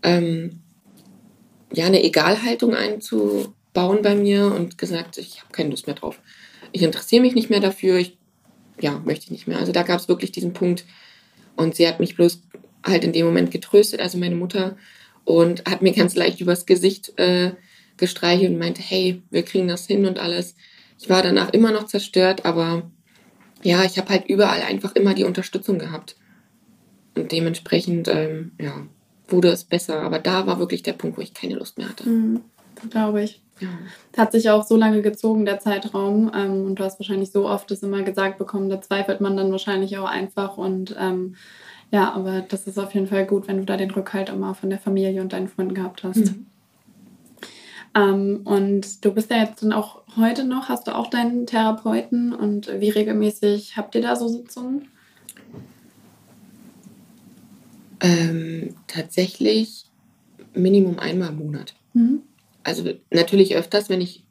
[0.03, 0.59] ähm,
[1.73, 6.19] ja, eine Egalhaltung einzubauen bei mir und gesagt, ich habe keine Lust mehr drauf.
[6.73, 7.95] Ich interessiere mich nicht mehr dafür.
[7.99, 8.17] Ich,
[8.81, 9.59] ja, möchte ich nicht mehr.
[9.59, 10.83] Also da gab es wirklich diesen Punkt.
[11.55, 12.41] Und sie hat mich bloß
[12.85, 14.77] halt in dem Moment getröstet, also meine Mutter,
[15.23, 17.51] und hat mir ganz leicht übers Gesicht äh,
[17.97, 20.55] gestreichelt und meinte, hey, wir kriegen das hin und alles.
[20.99, 22.89] Ich war danach immer noch zerstört, aber
[23.63, 26.15] ja, ich habe halt überall einfach immer die Unterstützung gehabt.
[27.15, 28.85] Und dementsprechend, ähm, ja,
[29.27, 30.01] wurde es besser.
[30.01, 32.07] Aber da war wirklich der Punkt, wo ich keine Lust mehr hatte.
[32.07, 32.41] Mhm,
[32.89, 33.41] Glaube ich.
[33.59, 33.69] Ja.
[34.17, 36.31] Hat sich auch so lange gezogen, der Zeitraum.
[36.35, 39.51] Ähm, und du hast wahrscheinlich so oft das immer gesagt bekommen, da zweifelt man dann
[39.51, 40.57] wahrscheinlich auch einfach.
[40.57, 41.35] Und ähm,
[41.95, 44.69] ja, aber das ist auf jeden Fall gut, wenn du da den Rückhalt immer von
[44.69, 46.17] der Familie und deinen Freunden gehabt hast.
[46.17, 46.45] Mhm.
[47.95, 52.33] Ähm, und du bist ja jetzt dann auch heute noch, hast du auch deinen Therapeuten
[52.33, 54.89] und wie regelmäßig habt ihr da so Sitzungen?
[58.01, 59.85] Ähm, tatsächlich
[60.53, 61.75] Minimum einmal im Monat.
[61.93, 62.23] Mhm.
[62.65, 64.25] Also natürlich öfters, wenn ich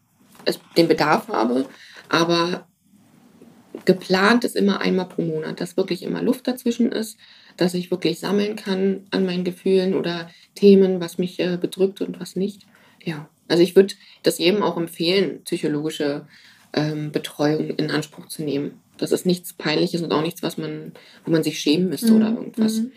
[0.77, 1.65] den Bedarf habe,
[2.11, 2.67] aber
[3.87, 7.17] geplant ist immer einmal pro Monat, dass wirklich immer Luft dazwischen ist,
[7.57, 12.21] dass ich wirklich sammeln kann an meinen Gefühlen oder Themen, was mich äh, bedrückt und
[12.21, 12.63] was nicht.
[13.03, 16.27] Ja, also ich würde das jedem auch empfehlen, psychologische
[16.73, 18.81] ähm, Betreuung in Anspruch zu nehmen.
[18.97, 20.93] Das ist nichts Peinliches und auch nichts, was man,
[21.25, 22.17] wo man sich schämen müsste mhm.
[22.17, 22.79] oder irgendwas.
[22.79, 22.93] Mhm.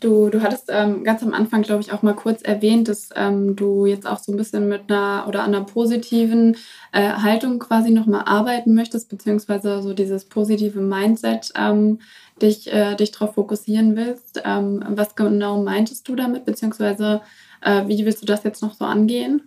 [0.00, 3.54] Du, du hattest ähm, ganz am Anfang, glaube ich, auch mal kurz erwähnt, dass ähm,
[3.54, 6.56] du jetzt auch so ein bisschen mit einer oder einer positiven
[6.92, 11.98] äh, Haltung quasi nochmal arbeiten möchtest, beziehungsweise so dieses positive Mindset ähm,
[12.42, 14.42] dich, äh, dich darauf fokussieren willst.
[14.44, 17.22] Ähm, was genau meintest du damit, beziehungsweise
[17.62, 19.42] äh, wie willst du das jetzt noch so angehen?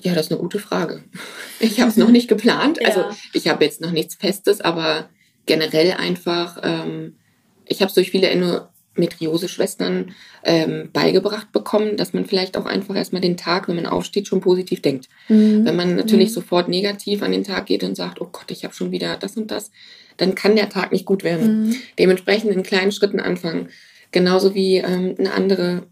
[0.00, 1.04] Ja, das ist eine gute Frage.
[1.62, 2.78] Ich habe es noch nicht geplant.
[2.80, 2.88] Ja.
[2.88, 5.10] Also ich habe jetzt noch nichts Festes, aber
[5.44, 7.16] generell einfach, ähm,
[7.66, 13.20] ich habe es durch viele Endometriose-Schwestern ähm, beigebracht bekommen, dass man vielleicht auch einfach erstmal
[13.20, 15.10] den Tag, wenn man aufsteht, schon positiv denkt.
[15.28, 15.66] Mhm.
[15.66, 16.34] Wenn man natürlich Mhm.
[16.34, 19.36] sofort negativ an den Tag geht und sagt, oh Gott, ich habe schon wieder das
[19.36, 19.70] und das,
[20.20, 21.68] dann kann der Tag nicht gut werden.
[21.68, 21.76] Mhm.
[21.98, 23.68] Dementsprechend in kleinen Schritten anfangen.
[24.12, 25.86] Genauso wie ähm, eine andere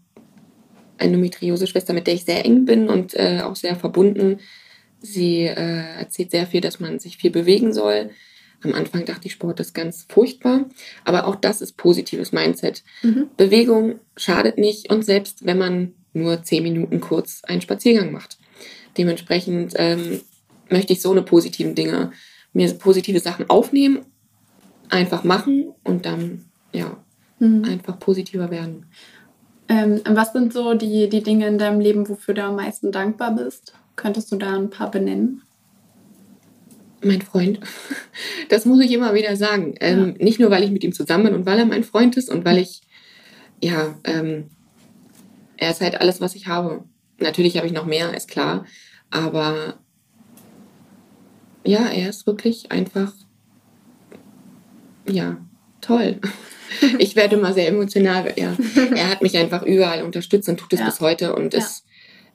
[0.97, 4.39] Endometriose-Schwester, mit der ich sehr eng bin und äh, auch sehr verbunden.
[5.01, 8.09] Sie äh, erzählt sehr viel, dass man sich viel bewegen soll.
[8.61, 10.65] Am Anfang dachte ich, Sport ist ganz furchtbar,
[11.05, 12.83] aber auch das ist positives Mindset.
[13.01, 13.29] Mhm.
[13.37, 18.37] Bewegung schadet nicht und selbst wenn man nur zehn Minuten kurz einen Spaziergang macht.
[18.97, 20.19] Dementsprechend ähm,
[20.69, 22.11] möchte ich so eine positiven Dinge,
[22.51, 23.99] mir positive Sachen aufnehmen,
[24.89, 26.97] einfach machen und dann ja
[27.39, 27.63] Mhm.
[27.63, 28.85] einfach positiver werden.
[29.69, 33.33] Ähm, was sind so die, die Dinge in deinem Leben, wofür du am meisten dankbar
[33.35, 33.73] bist?
[33.95, 35.41] Könntest du da ein paar benennen?
[37.01, 37.59] Mein Freund,
[38.49, 39.75] das muss ich immer wieder sagen.
[39.79, 42.29] Ähm, Nicht nur, weil ich mit ihm zusammen bin und weil er mein Freund ist
[42.29, 42.81] und weil ich,
[43.63, 44.49] ja, ähm,
[45.55, 46.83] er ist halt alles, was ich habe.
[47.19, 48.65] Natürlich habe ich noch mehr, ist klar.
[49.11, 49.75] Aber
[51.63, 53.13] ja, er ist wirklich einfach,
[55.09, 55.37] ja,
[55.81, 56.19] toll.
[56.99, 58.31] Ich werde immer sehr emotional.
[58.35, 58.55] Er,
[58.95, 60.85] er hat mich einfach überall unterstützt und tut es Ja.
[60.85, 61.35] bis heute.
[61.35, 61.65] Und Ja.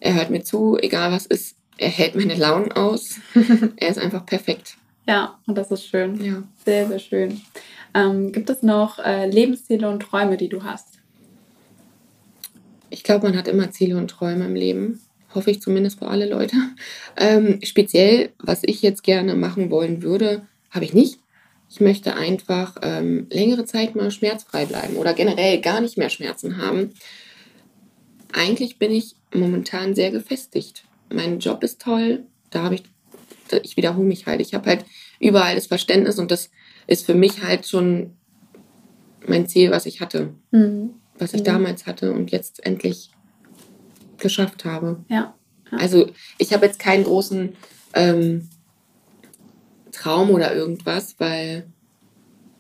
[0.00, 1.56] er hört mir zu, egal was ist.
[1.78, 3.20] Er hält meine Launen aus.
[3.76, 4.76] er ist einfach perfekt.
[5.06, 6.20] Ja, und das ist schön.
[6.22, 6.42] Ja.
[6.64, 7.40] Sehr, sehr schön.
[7.94, 10.98] Ähm, gibt es noch äh, Lebensziele und Träume, die du hast?
[12.90, 15.00] Ich glaube, man hat immer Ziele und Träume im Leben.
[15.32, 16.56] Hoffe ich zumindest für alle Leute.
[17.16, 21.20] Ähm, speziell, was ich jetzt gerne machen wollen würde, habe ich nicht.
[21.74, 26.58] Ich möchte einfach ähm, längere Zeit mal schmerzfrei bleiben oder generell gar nicht mehr Schmerzen
[26.58, 26.92] haben.
[28.32, 30.84] Eigentlich bin ich momentan sehr gefestigt.
[31.12, 32.28] Mein Job ist toll.
[32.50, 32.84] Da habe ich,
[33.64, 34.40] ich wiederhole mich halt.
[34.40, 34.84] Ich habe halt
[35.18, 36.50] überall das Verständnis und das
[36.86, 38.12] ist für mich halt schon
[39.26, 40.90] mein Ziel, was ich hatte Mhm.
[41.18, 41.44] was ich Mhm.
[41.46, 43.10] damals hatte und jetzt endlich
[44.18, 45.04] geschafft habe.
[45.08, 45.34] Ja.
[45.72, 45.78] Ja.
[45.78, 46.06] Also
[46.38, 47.56] ich habe jetzt keinen großen
[47.94, 48.48] ähm,
[49.94, 51.66] Traum oder irgendwas, weil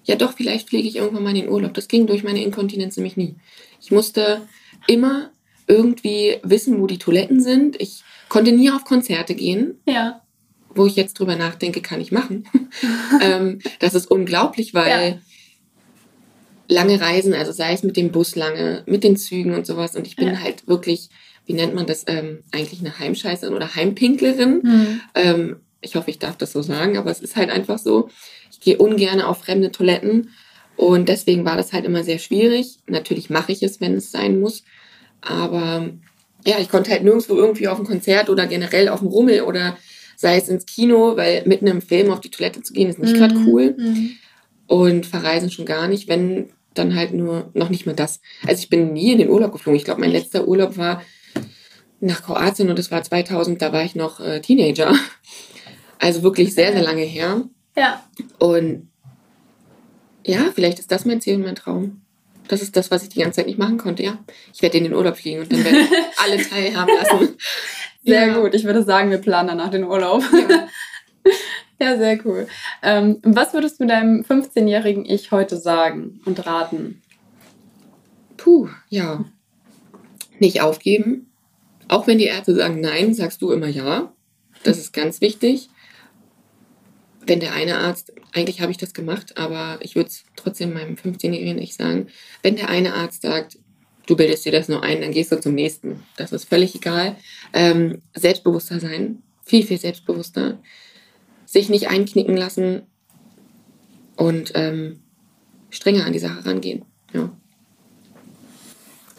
[0.04, 1.74] ja doch, vielleicht fliege ich irgendwann mal in den Urlaub.
[1.74, 3.36] Das ging durch meine Inkontinenz nämlich nie.
[3.80, 4.42] Ich musste
[4.86, 5.30] immer
[5.66, 7.80] irgendwie wissen, wo die Toiletten sind.
[7.80, 10.20] Ich konnte nie auf Konzerte gehen, Ja.
[10.74, 12.44] wo ich jetzt drüber nachdenke, kann ich machen.
[13.22, 15.20] ähm, das ist unglaublich, weil
[16.68, 16.74] Ja.
[16.76, 19.96] lange Reisen, also sei es mit dem Bus lange, mit den Zügen und sowas.
[19.96, 20.40] Und ich bin Ja.
[20.40, 21.08] halt wirklich,
[21.46, 24.60] wie nennt man das, ähm, eigentlich eine Heimscheißerin oder Heimpinklerin.
[24.62, 25.00] Mhm.
[25.14, 28.08] Ähm, ich hoffe, ich darf das so sagen, aber es ist halt einfach so.
[28.50, 30.30] Ich gehe ungern auf fremde Toiletten
[30.76, 32.78] und deswegen war das halt immer sehr schwierig.
[32.86, 34.64] Natürlich mache ich es, wenn es sein muss,
[35.20, 35.90] aber
[36.46, 39.76] ja, ich konnte halt nirgendwo irgendwie auf ein Konzert oder generell auf dem Rummel oder
[40.16, 43.14] sei es ins Kino, weil mitten im Film auf die Toilette zu gehen ist nicht
[43.14, 43.46] gerade Mhm.
[43.48, 44.10] cool Mhm.
[44.66, 48.20] und verreisen schon gar nicht, wenn dann halt nur noch nicht mal das.
[48.46, 49.76] Also ich bin nie in den Urlaub geflogen.
[49.78, 51.02] Ich glaube, mein letzter Urlaub war
[52.00, 54.92] nach Kroatien und das war 2000, da war ich noch äh, Teenager.
[55.98, 57.42] Also wirklich sehr, sehr lange her.
[57.76, 58.02] Ja.
[58.38, 58.88] Und
[60.24, 62.00] ja, vielleicht ist das mein Ziel und mein Traum.
[62.48, 64.18] Das ist das, was ich die ganze Zeit nicht machen konnte, ja.
[64.52, 65.88] Ich werde in den Urlaub fliegen und dann werde ich
[66.22, 67.36] alle teilhaben lassen.
[68.04, 68.38] Sehr Ja.
[68.40, 68.54] gut.
[68.54, 70.22] Ich würde sagen, wir planen danach den Urlaub.
[70.32, 70.68] Ja.
[71.80, 72.46] Ja, sehr cool.
[72.84, 77.02] Ähm, was würdest du deinem 15-jährigen Ich heute sagen und raten?
[78.36, 79.24] Puh, ja.
[80.38, 81.32] Nicht aufgeben.
[81.88, 84.12] Auch wenn die Ärzte sagen nein, sagst du immer ja.
[84.62, 85.68] Das ist ganz wichtig.
[87.26, 90.96] Wenn der eine Arzt, eigentlich habe ich das gemacht, aber ich würde es trotzdem meinem
[90.96, 92.08] 15-Jährigen nicht sagen.
[92.42, 93.58] Wenn der eine Arzt sagt,
[94.06, 96.02] du bildest dir das nur ein, dann gehst du zum nächsten.
[96.16, 97.16] Das ist völlig egal.
[97.52, 100.58] Ähm, selbstbewusster sein, viel, viel selbstbewusster.
[101.46, 102.82] Sich nicht einknicken lassen
[104.16, 105.00] und ähm,
[105.70, 106.84] strenger an die Sache rangehen.
[107.12, 107.30] Ja.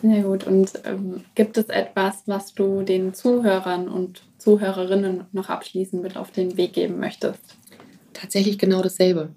[0.02, 0.46] Sehr gut.
[0.46, 6.32] Und ähm, gibt es etwas, was du den Zuhörern und Zuhörerinnen noch abschließend mit auf
[6.32, 7.56] den Weg geben möchtest?
[8.16, 9.34] Tatsächlich genau dasselbe.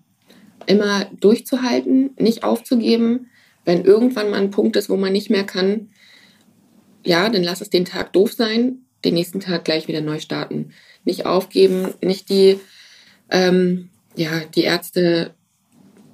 [0.66, 3.28] Immer durchzuhalten, nicht aufzugeben.
[3.64, 5.90] Wenn irgendwann mal ein Punkt ist, wo man nicht mehr kann,
[7.04, 10.72] ja, dann lass es den Tag doof sein, den nächsten Tag gleich wieder neu starten.
[11.04, 12.58] Nicht aufgeben, nicht die,
[13.30, 15.34] ähm, ja, die Ärzte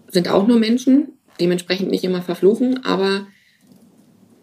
[0.09, 3.27] sind auch nur Menschen, dementsprechend nicht immer verfluchen, aber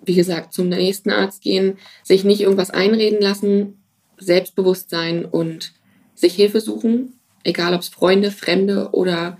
[0.03, 3.83] wie gesagt, zum nächsten Arzt gehen, sich nicht irgendwas einreden lassen,
[4.17, 5.73] selbstbewusst sein und
[6.15, 9.37] sich Hilfe suchen, egal ob es Freunde, Fremde oder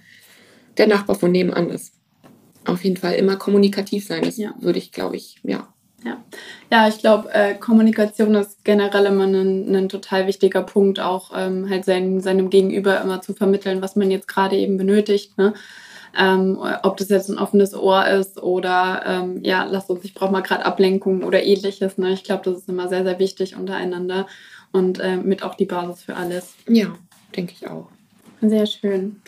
[0.78, 1.93] der Nachbar von nebenan ist.
[2.66, 4.54] Auf jeden Fall immer kommunikativ sein, das Ja.
[4.60, 5.68] würde ich, glaube ich, ja,
[6.04, 6.18] Ja,
[6.72, 11.70] ja ich glaube, äh, Kommunikation ist generell immer ein, ein total wichtiger Punkt, auch ähm,
[11.70, 15.38] halt sein, seinem Gegenüber immer zu vermitteln, was man jetzt gerade eben benötigt.
[15.38, 15.54] Ne?
[16.18, 20.32] Ähm, ob das jetzt ein offenes Ohr ist oder ähm, ja, lass uns, ich brauche
[20.32, 21.97] mal gerade Ablenkung oder ähnliches.
[21.97, 22.14] Ne?
[22.14, 24.28] Ich glaube, das ist immer sehr, sehr wichtig untereinander
[24.72, 26.56] und äh, mit auch die Basis für alles.
[26.68, 26.95] Ja,
[27.36, 27.88] denke ich auch.
[28.42, 29.22] Sehr schön.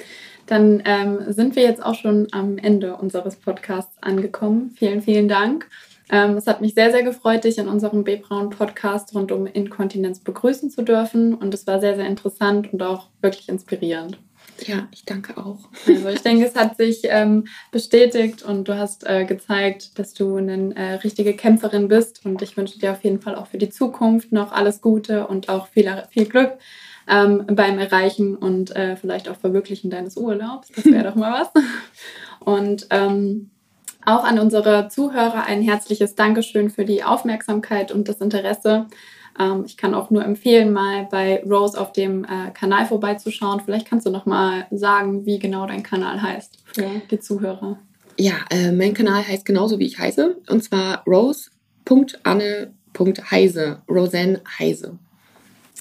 [0.48, 4.76] Dann ähm, sind wir jetzt auch schon am Ende unseres Podcasts angekommen.
[4.78, 5.70] Vielen, vielen Dank.
[6.10, 10.20] Ähm, es hat mich sehr, sehr gefreut, dich in unserem B-Braun Podcast rund um Inkontinenz
[10.20, 11.34] begrüßen zu dürfen.
[11.34, 14.18] Und es war sehr, sehr interessant und auch wirklich inspirierend.
[14.66, 15.60] Ja, ich danke auch.
[15.88, 20.36] Also ich denke, es hat sich ähm, bestätigt und du hast äh, gezeigt, dass du
[20.36, 22.26] eine äh, richtige Kämpferin bist.
[22.26, 25.50] Und ich wünsche dir auf jeden Fall auch für die Zukunft noch alles Gute und
[25.50, 26.58] auch viel, viel Glück
[27.08, 30.70] ähm, beim Erreichen und äh, vielleicht auch Verwirklichen deines Urlaubs.
[30.76, 31.64] Das wäre doch mal was.
[32.40, 33.50] Und ähm,
[34.06, 38.88] auch an unsere Zuhörer ein herzliches Dankeschön für die Aufmerksamkeit und das Interesse.
[39.40, 43.62] Ähm, ich kann auch nur empfehlen, mal bei Rose auf dem äh, Kanal vorbeizuschauen.
[43.64, 47.80] Vielleicht kannst du noch mal sagen, wie genau dein Kanal heißt für die Zuhörer.
[48.18, 55.00] Ja, äh, mein Kanal heißt genauso wie ich heiße und zwar rose.anne.heise, Roseanne Heise.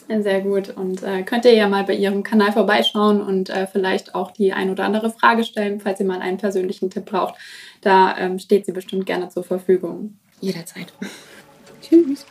[0.08, 0.70] Sehr gut.
[0.70, 4.52] Und äh, könnt ihr ja mal bei ihrem Kanal vorbeischauen und äh, vielleicht auch die
[4.52, 7.34] ein oder andere Frage stellen, falls ihr mal einen persönlichen Tipp braucht.
[7.80, 10.18] Da ähm, steht sie bestimmt gerne zur Verfügung.
[10.40, 10.92] Jederzeit.
[11.82, 12.26] Tschüss.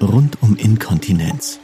[0.00, 1.58] Rund um Inkontinenz.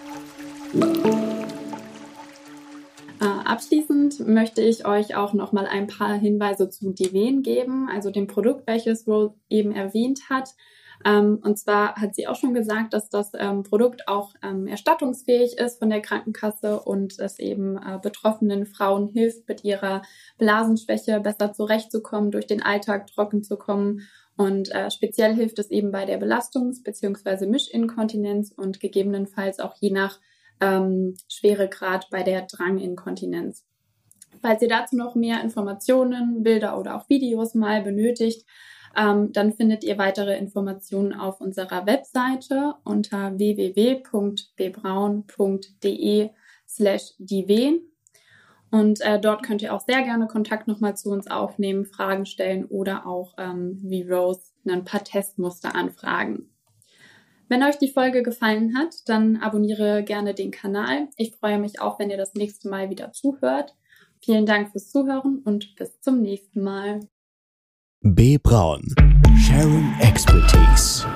[3.20, 8.10] Äh, abschließend möchte ich euch auch noch mal ein paar Hinweise zu Diven geben, also
[8.10, 10.50] dem Produkt, welches Rose eben erwähnt hat.
[11.04, 15.58] Ähm, und zwar hat sie auch schon gesagt, dass das ähm, Produkt auch ähm, erstattungsfähig
[15.58, 20.02] ist von der Krankenkasse und es eben äh, betroffenen Frauen hilft, mit ihrer
[20.38, 24.00] Blasenschwäche besser zurechtzukommen, durch den Alltag trocken zu kommen.
[24.36, 27.46] Und äh, speziell hilft es eben bei der Belastungs- bzw.
[27.46, 30.18] Mischinkontinenz und gegebenenfalls auch je nach
[30.60, 33.64] ähm, Schweregrad bei der Dranginkontinenz.
[34.40, 38.44] Falls ihr dazu noch mehr Informationen, Bilder oder auch Videos mal benötigt,
[38.96, 46.30] ähm, dann findet ihr weitere Informationen auf unserer Webseite unter www.bbraun.de
[46.68, 47.80] slash diven.
[48.70, 52.64] Und äh, dort könnt ihr auch sehr gerne Kontakt nochmal zu uns aufnehmen, Fragen stellen
[52.64, 56.50] oder auch ähm, wie Rose ein paar Testmuster anfragen.
[57.48, 61.08] Wenn euch die Folge gefallen hat, dann abonniere gerne den Kanal.
[61.16, 63.76] Ich freue mich auch, wenn ihr das nächste Mal wieder zuhört.
[64.20, 67.00] Vielen Dank fürs Zuhören und bis zum nächsten Mal.
[68.12, 68.36] B.
[68.36, 68.82] Braun.
[69.46, 71.06] Sharing Expertise.